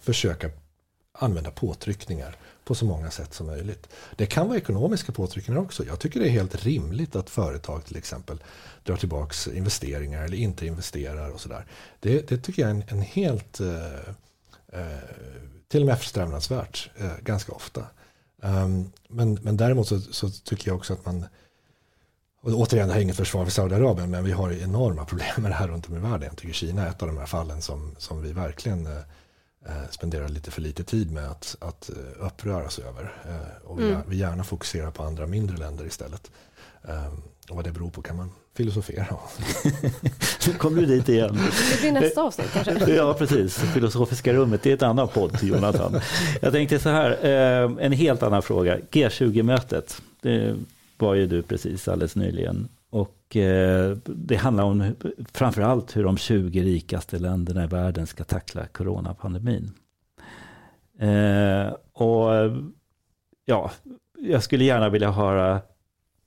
försöka 0.00 0.50
använda 1.12 1.50
påtryckningar 1.50 2.36
på 2.64 2.74
så 2.74 2.84
många 2.84 3.10
sätt 3.10 3.34
som 3.34 3.46
möjligt. 3.46 3.88
Det 4.16 4.26
kan 4.26 4.48
vara 4.48 4.58
ekonomiska 4.58 5.12
påtryckningar 5.12 5.60
också. 5.60 5.84
Jag 5.86 6.00
tycker 6.00 6.20
det 6.20 6.26
är 6.26 6.30
helt 6.30 6.64
rimligt 6.64 7.16
att 7.16 7.30
företag 7.30 7.84
till 7.84 7.96
exempel 7.96 8.42
drar 8.82 8.96
tillbaka 8.96 9.52
investeringar 9.54 10.24
eller 10.24 10.36
inte 10.36 10.66
investerar 10.66 11.30
och 11.30 11.40
sådär. 11.40 11.66
Det, 12.00 12.28
det 12.28 12.38
tycker 12.38 12.62
jag 12.62 12.70
är 12.70 12.74
en, 12.74 12.84
en 12.88 13.02
helt 13.02 13.60
eh, 13.60 13.94
eh, 14.72 14.98
till 15.68 15.80
och 15.80 15.86
med 15.86 15.92
eftersträvansvärt 15.92 16.90
eh, 16.96 17.16
ganska 17.22 17.52
ofta. 17.52 17.86
Um, 18.42 18.92
men, 19.08 19.38
men 19.42 19.56
däremot 19.56 19.88
så, 19.88 20.00
så, 20.00 20.30
tycker 20.30 20.68
jag 20.68 20.76
också 20.76 20.92
att 20.92 21.06
man 21.06 21.26
och 22.44 22.52
återigen, 22.52 22.88
det 22.88 22.94
här 22.94 23.00
är 23.00 23.04
inget 23.04 23.16
försvar 23.16 23.44
för 23.44 23.52
Saudiarabien, 23.52 24.10
men 24.10 24.24
vi 24.24 24.32
har 24.32 24.52
enorma 24.52 25.04
problem 25.10 25.42
med 25.42 25.50
det 25.50 25.54
här 25.54 25.68
runt 25.68 25.88
om 25.88 25.96
i 25.96 25.98
världen. 25.98 26.22
Jag 26.22 26.36
tycker 26.36 26.54
Kina 26.54 26.82
är 26.86 26.90
ett 26.90 27.02
av 27.02 27.08
de 27.08 27.18
här 27.18 27.26
fallen 27.26 27.62
som, 27.62 27.94
som 27.98 28.22
vi 28.22 28.32
verkligen 28.32 28.86
eh, 28.86 28.92
eh, 28.92 29.02
spenderar 29.90 30.28
lite 30.28 30.50
för 30.50 30.60
lite 30.60 30.84
tid 30.84 31.12
med 31.12 31.30
att, 31.30 31.56
att 31.60 31.90
eh, 31.90 32.26
uppröras 32.26 32.78
över. 32.78 33.12
Eh, 33.28 33.70
och 33.70 33.80
vi, 33.80 33.88
mm. 33.88 34.00
vi 34.08 34.16
gärna 34.16 34.44
fokuserar 34.44 34.90
på 34.90 35.02
andra 35.02 35.26
mindre 35.26 35.56
länder 35.56 35.86
istället. 35.86 36.30
Eh, 36.88 37.06
och 37.50 37.56
vad 37.56 37.64
det 37.64 37.72
beror 37.72 37.90
på 37.90 38.02
kan 38.02 38.16
man 38.16 38.32
filosofera 38.56 39.06
nu 40.46 40.54
kommer 40.54 40.80
du 40.80 40.86
dit 40.86 41.08
igen. 41.08 41.38
Det 41.72 41.80
blir 41.80 41.92
nästa 41.92 42.22
avsnitt 42.22 42.50
kanske? 42.52 42.92
Ja, 42.96 43.14
precis. 43.14 43.58
Filosofiska 43.58 44.32
rummet, 44.32 44.62
det 44.62 44.70
är 44.70 44.74
ett 44.74 44.82
annat 44.82 45.14
podd, 45.14 45.38
Jonathan. 45.42 46.00
Jag 46.42 46.52
tänkte 46.52 46.78
så 46.78 46.88
här, 46.88 47.10
eh, 47.10 47.84
en 47.86 47.92
helt 47.92 48.22
annan 48.22 48.42
fråga. 48.42 48.78
G20-mötet, 48.78 50.02
det 50.22 50.56
var 50.98 51.14
ju 51.14 51.26
du 51.26 51.42
precis 51.42 51.88
alldeles 51.88 52.16
nyligen. 52.16 52.68
Och 53.34 53.40
eh, 53.40 53.96
det 54.04 54.36
handlar 54.36 54.64
om 54.64 54.94
framförallt 55.32 55.96
hur 55.96 56.04
de 56.04 56.16
20 56.16 56.62
rikaste 56.62 57.18
länderna 57.18 57.64
i 57.64 57.66
världen 57.66 58.06
ska 58.06 58.24
tackla 58.24 58.66
coronapandemin. 58.66 59.72
Eh, 60.98 61.72
och 61.92 62.30
ja, 63.44 63.70
jag 64.18 64.42
skulle 64.42 64.64
gärna 64.64 64.88
vilja 64.88 65.10
höra 65.10 65.60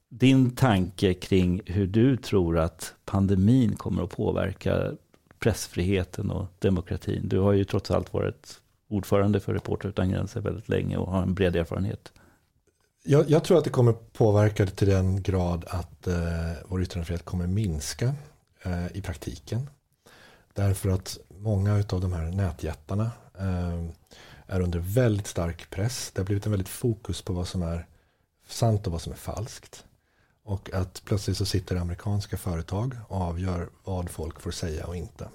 din 0.10 0.52
tanke 0.52 1.14
kring 1.14 1.62
hur 1.66 1.88
du 1.88 2.18
tror 2.18 2.58
att 2.60 2.96
pandemin 3.06 3.76
kommer 3.76 4.04
att 4.04 4.10
påverka 4.10 4.92
pressfriheten 5.40 6.32
och 6.32 6.46
demokratin. 6.60 7.30
Du 7.30 7.40
har 7.40 7.54
ju 7.54 7.64
trots 7.64 7.92
allt 7.92 8.14
varit 8.14 8.62
ordförande 8.90 9.40
för 9.40 9.54
Reporter 9.54 9.90
utan 9.90 10.10
gränser 10.10 10.42
väldigt 10.42 10.70
länge 10.70 10.98
och 10.98 11.12
har 11.12 11.22
en 11.22 11.34
bred 11.34 11.56
erfarenhet. 11.56 12.14
Jag, 13.10 13.30
jag 13.30 13.44
tror 13.44 13.58
att 13.58 13.64
det 13.64 13.70
kommer 13.70 13.94
påverka 13.94 14.66
det 14.66 14.72
till 14.72 14.88
den 14.88 15.22
grad 15.22 15.66
att 15.68 16.08
eh, 16.08 16.52
vår 16.66 16.82
yttrandefrihet 16.82 17.26
kommer 17.26 17.48
minska 17.48 18.14
eh, 18.64 18.98
i 18.98 19.02
praktiken. 19.02 19.70
Därför 20.54 20.90
att 20.90 21.18
många 21.28 21.74
av 21.74 22.02
de 22.02 22.14
här 22.14 22.32
nätjättarna 22.32 23.12
eh, 23.40 23.84
är 24.48 24.62
under 24.62 24.80
väldigt 24.80 25.28
stark 25.28 25.70
press. 25.70 26.12
Det 26.14 26.22
har 26.22 26.26
blivit 26.26 26.46
en 26.46 26.52
väldigt 26.52 26.70
fokus 26.70 27.22
på 27.22 27.34
vad 27.34 27.48
som 27.48 27.62
är 27.62 27.88
sant 28.48 28.88
och 28.88 28.92
vad 28.92 29.02
som 29.02 29.14
är 29.14 29.18
falskt. 29.18 29.86
Och 30.44 30.74
att 30.74 31.02
plötsligt 31.06 31.38
så 31.38 31.46
sitter 31.46 31.76
amerikanska 31.76 32.38
företag 32.38 32.96
och 33.08 33.22
avgör 33.22 33.70
vad 33.84 34.10
folk 34.10 34.42
får 34.42 34.52
säga 34.52 34.86
och 34.86 34.96
inte. 34.96 35.30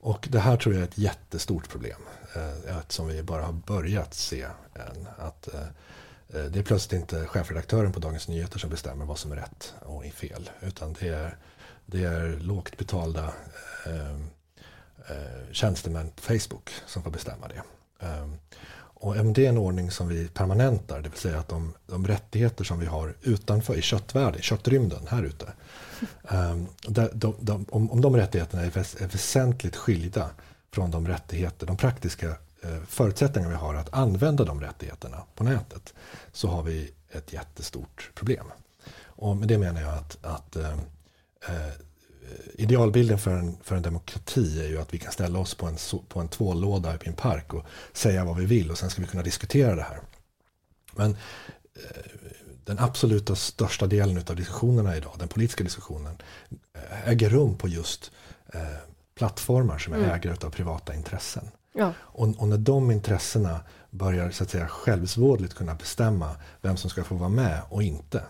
Och 0.00 0.28
det 0.30 0.40
här 0.40 0.56
tror 0.56 0.74
jag 0.74 0.82
är 0.82 0.88
ett 0.88 0.98
jättestort 0.98 1.68
problem. 1.68 2.00
Eh, 2.38 2.76
som 2.88 3.08
vi 3.08 3.22
bara 3.22 3.42
har 3.42 3.52
börjat 3.52 4.14
se. 4.14 4.42
Än, 4.74 5.08
att 5.18 5.54
eh, 5.54 5.60
eh, 6.28 6.44
det 6.44 6.58
är 6.58 6.62
plötsligt 6.62 7.00
inte 7.00 7.26
chefredaktören 7.26 7.92
på 7.92 8.00
Dagens 8.00 8.28
Nyheter 8.28 8.58
som 8.58 8.70
bestämmer 8.70 9.04
vad 9.04 9.18
som 9.18 9.32
är 9.32 9.36
rätt 9.36 9.74
och 9.80 10.04
fel. 10.04 10.50
Utan 10.60 10.96
det 11.00 11.08
är, 11.08 11.36
det 11.86 12.04
är 12.04 12.38
lågt 12.40 12.76
betalda 12.76 13.32
eh, 13.86 14.10
eh, 15.08 15.52
tjänstemän 15.52 16.10
på 16.10 16.22
Facebook 16.22 16.70
som 16.86 17.02
får 17.02 17.10
bestämma 17.10 17.48
det. 17.48 17.62
Eh, 18.06 18.28
och 19.00 19.14
det 19.14 19.44
är 19.44 19.48
en 19.48 19.58
ordning 19.58 19.90
som 19.90 20.08
vi 20.08 20.28
permanentar, 20.28 21.00
det 21.00 21.08
vill 21.08 21.18
säga 21.18 21.38
att 21.38 21.48
de, 21.48 21.74
de 21.86 22.06
rättigheter 22.06 22.64
som 22.64 22.78
vi 22.78 22.86
har 22.86 23.14
utanför 23.22 23.74
i 23.74 23.82
köttvärlden, 23.82 24.42
köttrymden 24.42 25.06
här 25.08 25.22
ute. 25.22 25.52
Ehm, 26.28 26.50
um, 26.50 26.66
de, 26.88 27.08
de, 27.12 27.34
de, 27.40 27.66
om, 27.70 27.90
om 27.90 28.00
de 28.00 28.16
rättigheterna 28.16 28.62
är, 28.62 28.70
väs, 28.70 28.96
är 29.00 29.06
väsentligt 29.06 29.76
skilda 29.76 30.30
från 30.70 30.90
de 30.90 31.08
rättigheter, 31.08 31.66
de 31.66 31.76
praktiska 31.76 32.28
eh, 32.62 32.82
förutsättningar 32.88 33.48
vi 33.48 33.54
har 33.54 33.74
att 33.74 33.94
använda 33.94 34.44
de 34.44 34.60
rättigheterna 34.60 35.22
på 35.34 35.44
nätet, 35.44 35.94
så 36.32 36.48
har 36.48 36.62
vi 36.62 36.90
ett 37.10 37.32
jättestort 37.32 38.10
problem. 38.14 38.46
Och 39.04 39.36
med 39.36 39.48
det 39.48 39.58
menar 39.58 39.80
jag 39.80 39.94
att, 39.94 40.24
att 40.24 40.56
eh, 40.56 40.72
eh 41.48 41.72
idealbilden 42.54 43.18
för 43.18 43.30
en, 43.30 43.56
för 43.62 43.76
en 43.76 43.82
demokrati 43.82 44.60
är 44.60 44.68
ju 44.68 44.80
att 44.80 44.94
vi 44.94 44.98
kan 44.98 45.12
ställa 45.12 45.38
oss 45.38 45.54
på 45.54 45.66
en, 45.66 45.76
på 46.08 46.20
en 46.20 46.28
tvålåda 46.28 46.94
i 46.94 47.08
en 47.08 47.14
park 47.14 47.54
och 47.54 47.64
säga 47.92 48.24
vad 48.24 48.36
vi 48.36 48.46
vill 48.46 48.70
och 48.70 48.78
sen 48.78 48.90
ska 48.90 49.02
vi 49.02 49.08
kunna 49.08 49.22
diskutera 49.22 49.74
det 49.74 49.82
här. 49.82 50.00
Men 50.92 51.10
eh, 51.74 52.02
den 52.64 52.78
absoluta 52.78 53.36
största 53.36 53.86
delen 53.86 54.24
av 54.28 54.36
diskussionerna 54.36 54.96
idag, 54.96 55.12
den 55.18 55.28
politiska 55.28 55.64
diskussionen, 55.64 56.22
eh, 56.74 57.08
äger 57.08 57.30
rum 57.30 57.58
på 57.58 57.68
just 57.68 58.10
eh, 58.52 58.60
plattformar 59.18 59.78
som 59.78 59.92
är 59.92 59.98
mm. 59.98 60.10
ägare 60.10 60.46
av 60.46 60.50
privata 60.50 60.94
intressen. 60.94 61.50
Ja. 61.74 61.92
Och, 61.98 62.28
och, 62.38 62.48
när 62.48 62.58
de 62.58 62.90
intressena 62.90 63.60
börjar 63.90 64.30
så 64.30 64.44
att 64.44 64.50
säga 64.50 64.68
självsvådligt 64.68 65.54
kunna 65.54 65.74
bestämma 65.74 66.36
vem 66.60 66.76
som 66.76 66.90
ska 66.90 67.04
få 67.04 67.14
vara 67.14 67.28
med 67.28 67.60
och 67.68 67.82
inte, 67.82 68.22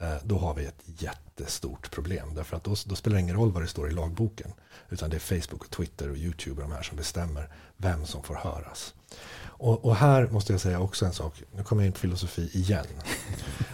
Eh, 0.00 0.16
då 0.24 0.38
har 0.38 0.54
vi 0.54 0.64
ett 0.64 0.82
jättestort 0.84 1.90
problem. 1.90 2.34
Därför 2.34 2.56
att 2.56 2.64
då, 2.64 2.74
då, 2.86 2.94
spelar 2.94 3.14
det 3.14 3.20
ingen 3.20 3.36
roll 3.36 3.52
vad 3.52 3.62
det 3.62 3.66
står 3.66 3.88
i 3.88 3.92
lagboken. 3.92 4.52
Utan 4.88 5.10
det 5.10 5.16
är 5.16 5.40
Facebook, 5.40 5.60
och 5.60 5.70
Twitter 5.70 6.10
och 6.10 6.16
YouTube 6.16 6.62
och 6.62 6.68
de 6.68 6.74
här 6.74 6.82
som 6.82 6.96
bestämmer 6.96 7.48
vem 7.76 8.06
som 8.06 8.22
får 8.22 8.34
höras. 8.34 8.94
Och, 9.36 9.84
och 9.84 9.96
här 9.96 10.26
måste 10.26 10.52
jag 10.52 10.60
säga 10.60 10.80
också 10.80 11.06
en 11.06 11.12
sak. 11.12 11.42
Nu 11.52 11.64
kommer 11.64 11.82
jag 11.82 11.86
in 11.86 11.92
på 11.92 11.98
filosofi 11.98 12.50
igen. 12.52 12.86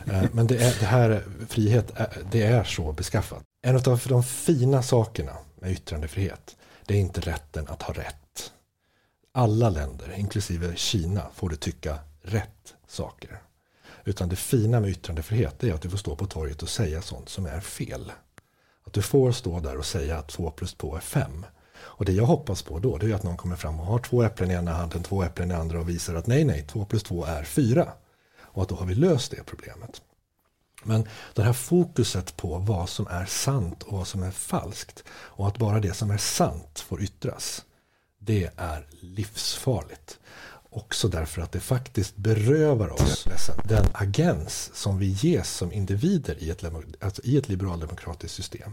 Eh, 0.06 0.24
men 0.32 0.46
det, 0.46 0.56
är, 0.56 0.80
det 0.80 0.86
här 0.86 1.24
frihet, 1.48 1.92
det 2.30 2.42
är 2.42 2.64
så 2.64 2.92
beskaffat. 2.92 3.42
En 3.62 3.76
av 3.76 4.00
de 4.08 4.22
fina 4.22 4.82
sakerna 4.82 5.32
med 5.60 5.70
yttrandefrihet, 5.70 6.56
det 6.86 6.94
är 6.94 6.98
inte 6.98 7.20
rätten 7.20 7.68
att 7.68 7.82
ha 7.82 7.94
rätt. 7.94 8.52
Alla 9.32 9.70
länder, 9.70 10.14
inklusive 10.18 10.76
Kina, 10.76 11.22
får 11.34 11.48
du 11.48 11.56
tycka 11.56 11.98
rätt 12.22 12.74
saker. 12.86 13.42
Utan 14.04 14.28
det 14.28 14.36
fina 14.36 14.80
med 14.80 14.90
yttrandefrihet 14.90 15.64
är 15.64 15.74
att 15.74 15.82
du 15.82 15.90
får 15.90 15.98
stå 15.98 16.16
på 16.16 16.26
torget 16.26 16.62
och 16.62 16.68
säga 16.68 17.02
sånt 17.02 17.28
som 17.28 17.46
är 17.46 17.60
fel. 17.60 18.12
Att 18.84 18.92
du 18.92 19.02
får 19.02 19.32
stå 19.32 19.60
där 19.60 19.76
och 19.76 19.86
säga 19.86 20.18
att 20.18 20.28
2 20.28 20.50
plus 20.50 20.74
2 20.74 20.96
är 20.96 21.00
5. 21.00 21.46
Och 21.76 22.04
det 22.04 22.12
jag 22.12 22.24
hoppas 22.24 22.62
på 22.62 22.78
då 22.78 22.98
det 22.98 23.10
är 23.10 23.14
att 23.14 23.22
någon 23.22 23.36
kommer 23.36 23.56
fram 23.56 23.80
och 23.80 23.86
har 23.86 23.98
två 23.98 24.22
äpplen 24.22 24.50
i 24.50 24.54
ena 24.54 24.72
handen, 24.72 25.02
två 25.02 25.22
äpplen 25.22 25.50
i 25.50 25.54
andra 25.54 25.80
och 25.80 25.88
visar 25.88 26.14
att 26.14 26.26
nej, 26.26 26.44
nej, 26.44 26.66
2 26.66 26.84
plus 26.84 27.02
2 27.02 27.24
är 27.24 27.44
4. 27.44 27.92
Och 28.38 28.62
att 28.62 28.68
då 28.68 28.74
har 28.74 28.86
vi 28.86 28.94
löst 28.94 29.30
det 29.30 29.44
problemet. 29.46 30.02
Men 30.82 31.08
det 31.34 31.42
här 31.42 31.52
fokuset 31.52 32.36
på 32.36 32.58
vad 32.58 32.88
som 32.88 33.06
är 33.06 33.26
sant 33.26 33.82
och 33.82 33.92
vad 33.92 34.06
som 34.06 34.22
är 34.22 34.30
falskt 34.30 35.04
och 35.10 35.48
att 35.48 35.58
bara 35.58 35.80
det 35.80 35.94
som 35.94 36.10
är 36.10 36.18
sant 36.18 36.80
får 36.80 37.02
yttras. 37.02 37.64
Det 38.18 38.50
är 38.56 38.86
livsfarligt. 39.00 40.18
Också 40.72 41.08
därför 41.08 41.42
att 41.42 41.52
det 41.52 41.60
faktiskt 41.60 42.16
berövar 42.16 42.88
oss 42.88 43.26
den 43.64 43.86
agens 43.94 44.70
som 44.74 44.98
vi 44.98 45.06
ges 45.06 45.50
som 45.50 45.72
individer 45.72 46.42
i 46.42 46.50
ett, 46.50 46.64
alltså 47.00 47.22
i 47.24 47.36
ett 47.36 47.48
liberaldemokratiskt 47.48 48.36
system. 48.36 48.72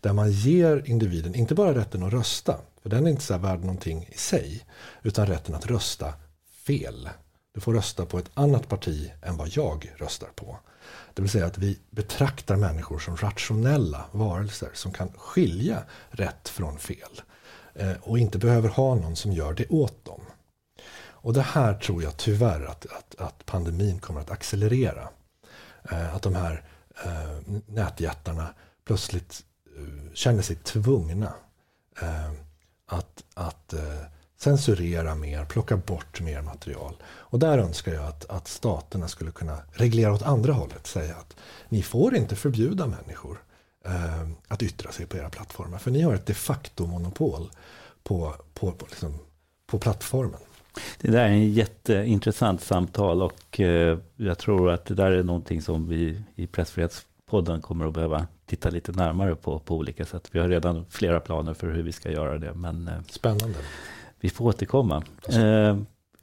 Där 0.00 0.12
man 0.12 0.30
ger 0.30 0.82
individen 0.86 1.34
inte 1.34 1.54
bara 1.54 1.74
rätten 1.74 2.02
att 2.02 2.12
rösta, 2.12 2.56
för 2.82 2.90
den 2.90 3.06
är 3.06 3.10
inte 3.10 3.22
så 3.22 3.38
värd 3.38 3.60
någonting 3.60 4.08
i 4.12 4.18
sig, 4.18 4.64
utan 5.02 5.26
rätten 5.26 5.54
att 5.54 5.66
rösta 5.66 6.14
fel. 6.66 7.08
Du 7.54 7.60
får 7.60 7.74
rösta 7.74 8.06
på 8.06 8.18
ett 8.18 8.30
annat 8.34 8.68
parti 8.68 9.10
än 9.22 9.36
vad 9.36 9.48
jag 9.48 9.92
röstar 9.96 10.28
på. 10.34 10.58
Det 11.14 11.22
vill 11.22 11.30
säga 11.30 11.46
att 11.46 11.58
vi 11.58 11.78
betraktar 11.90 12.56
människor 12.56 12.98
som 12.98 13.16
rationella 13.16 14.04
varelser 14.12 14.70
som 14.74 14.92
kan 14.92 15.12
skilja 15.16 15.82
rätt 16.10 16.48
från 16.48 16.78
fel. 16.78 17.20
Eh, 17.74 17.92
och 18.02 18.18
inte 18.18 18.38
behöver 18.38 18.68
ha 18.68 18.94
någon 18.94 19.16
som 19.16 19.32
gör 19.32 19.52
det 19.52 19.68
åt 19.68 20.04
dem. 20.04 20.20
Och 21.20 21.32
det 21.32 21.42
här 21.42 21.74
tror 21.74 22.02
jag 22.02 22.16
tyvärr 22.16 22.64
att, 22.64 22.86
att, 22.86 23.14
att 23.18 23.46
pandemin 23.46 23.98
kommer 23.98 24.20
att 24.20 24.30
accelerera. 24.30 25.08
Eh, 25.90 26.14
att 26.14 26.22
de 26.22 26.34
här 26.34 26.64
eh, 27.04 27.58
nätjättarna 27.66 28.54
plötsligt 28.84 29.44
känner 30.14 30.42
sig 30.42 30.56
tvungna 30.56 31.32
att, 32.86 33.24
att 33.34 33.72
eh, 33.72 34.02
censurera 34.38 35.14
mer, 35.14 35.44
plocka 35.44 35.76
bort 35.76 36.20
mer 36.20 36.42
material. 36.42 36.94
Och 37.04 37.38
där 37.38 37.58
önskar 37.58 37.92
jag 37.92 38.04
att, 38.04 38.30
att 38.30 38.48
staterna 38.48 39.08
skulle 39.08 39.30
kunna 39.30 39.58
reglera 39.72 40.12
åt 40.12 40.22
andra 40.22 40.52
hållet. 40.52 40.86
Säga 40.86 41.14
att 41.14 41.36
ni 41.68 41.82
får 41.82 42.16
inte 42.16 42.36
förbjuda 42.36 42.86
människor 42.86 43.38
eh, 43.84 44.28
att 44.48 44.62
yttra 44.62 44.92
sig 44.92 45.06
på 45.06 45.16
era 45.16 45.30
plattformar. 45.30 45.78
För 45.78 45.90
ni 45.90 46.02
har 46.02 46.14
ett 46.14 46.26
de 46.26 46.34
facto 46.34 46.86
monopol 46.86 47.50
på, 48.02 48.34
på, 48.54 48.72
på, 48.72 48.86
liksom, 48.86 49.14
på 49.66 49.78
plattformen. 49.78 50.40
Det 51.00 51.10
där 51.10 51.24
är 51.24 51.28
en 51.28 51.52
jätteintressant 51.52 52.60
samtal 52.60 53.22
och 53.22 53.60
eh, 53.60 53.98
jag 54.16 54.38
tror 54.38 54.70
att 54.70 54.84
det 54.84 54.94
där 54.94 55.10
är 55.10 55.22
någonting 55.22 55.62
som 55.62 55.88
vi 55.88 56.22
i 56.34 56.46
Pressfrihetspodden 56.46 57.60
kommer 57.60 57.86
att 57.86 57.94
behöva 57.94 58.26
titta 58.46 58.70
lite 58.70 58.92
närmare 58.92 59.36
på 59.36 59.58
på 59.58 59.76
olika 59.76 60.04
sätt. 60.04 60.28
Vi 60.32 60.38
har 60.38 60.48
redan 60.48 60.84
flera 60.90 61.20
planer 61.20 61.54
för 61.54 61.70
hur 61.70 61.82
vi 61.82 61.92
ska 61.92 62.10
göra 62.10 62.38
det. 62.38 62.54
Men, 62.54 62.88
eh, 62.88 63.02
Spännande. 63.08 63.58
Vi 64.20 64.30
får 64.30 64.44
återkomma. 64.44 65.02
Alltså. 65.24 65.40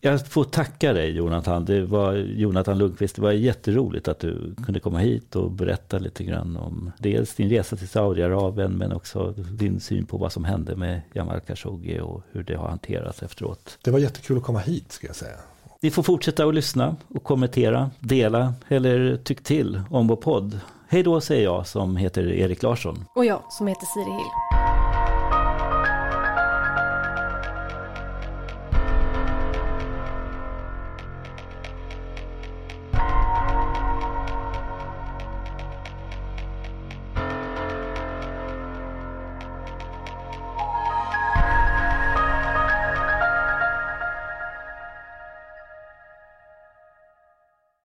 Jag 0.01 0.27
får 0.27 0.43
tacka 0.43 0.93
dig 0.93 1.11
Jonathan. 1.11 1.65
Det 1.65 1.85
var 1.85 2.13
Jonathan 2.13 2.77
Lundqvist. 2.77 3.15
Det 3.15 3.21
var 3.21 3.31
jätteroligt 3.31 4.07
att 4.07 4.19
du 4.19 4.55
kunde 4.65 4.79
komma 4.79 4.99
hit 4.99 5.35
och 5.35 5.51
berätta 5.51 5.99
lite 5.99 6.23
grann 6.23 6.57
om 6.57 6.91
dels 6.99 7.35
din 7.35 7.49
resa 7.49 7.75
till 7.75 7.87
Saudiarabien 7.87 8.71
men 8.71 8.93
också 8.93 9.31
din 9.31 9.79
syn 9.79 10.05
på 10.05 10.17
vad 10.17 10.31
som 10.31 10.43
hände 10.43 10.75
med 10.75 11.01
Jamal 11.13 11.39
Khashoggi 11.39 11.99
och 11.99 12.21
hur 12.31 12.43
det 12.43 12.55
har 12.55 12.67
hanterats 12.67 13.23
efteråt. 13.23 13.77
Det 13.83 13.91
var 13.91 13.99
jättekul 13.99 14.37
att 14.37 14.43
komma 14.43 14.59
hit 14.59 14.91
ska 14.91 15.07
jag 15.07 15.15
säga. 15.15 15.37
Ni 15.81 15.91
får 15.91 16.03
fortsätta 16.03 16.45
att 16.45 16.55
lyssna 16.55 16.95
och 17.07 17.23
kommentera, 17.23 17.91
dela 17.99 18.53
eller 18.67 19.17
tyck 19.17 19.43
till 19.43 19.81
om 19.89 20.07
vår 20.07 20.15
podd. 20.15 20.59
Hej 20.87 21.03
då 21.03 21.21
säger 21.21 21.43
jag 21.43 21.67
som 21.67 21.97
heter 21.97 22.31
Erik 22.31 22.63
Larsson. 22.63 23.05
Och 23.15 23.25
jag 23.25 23.41
som 23.49 23.67
heter 23.67 23.85
Siri 23.85 24.13
Hill. 24.13 24.74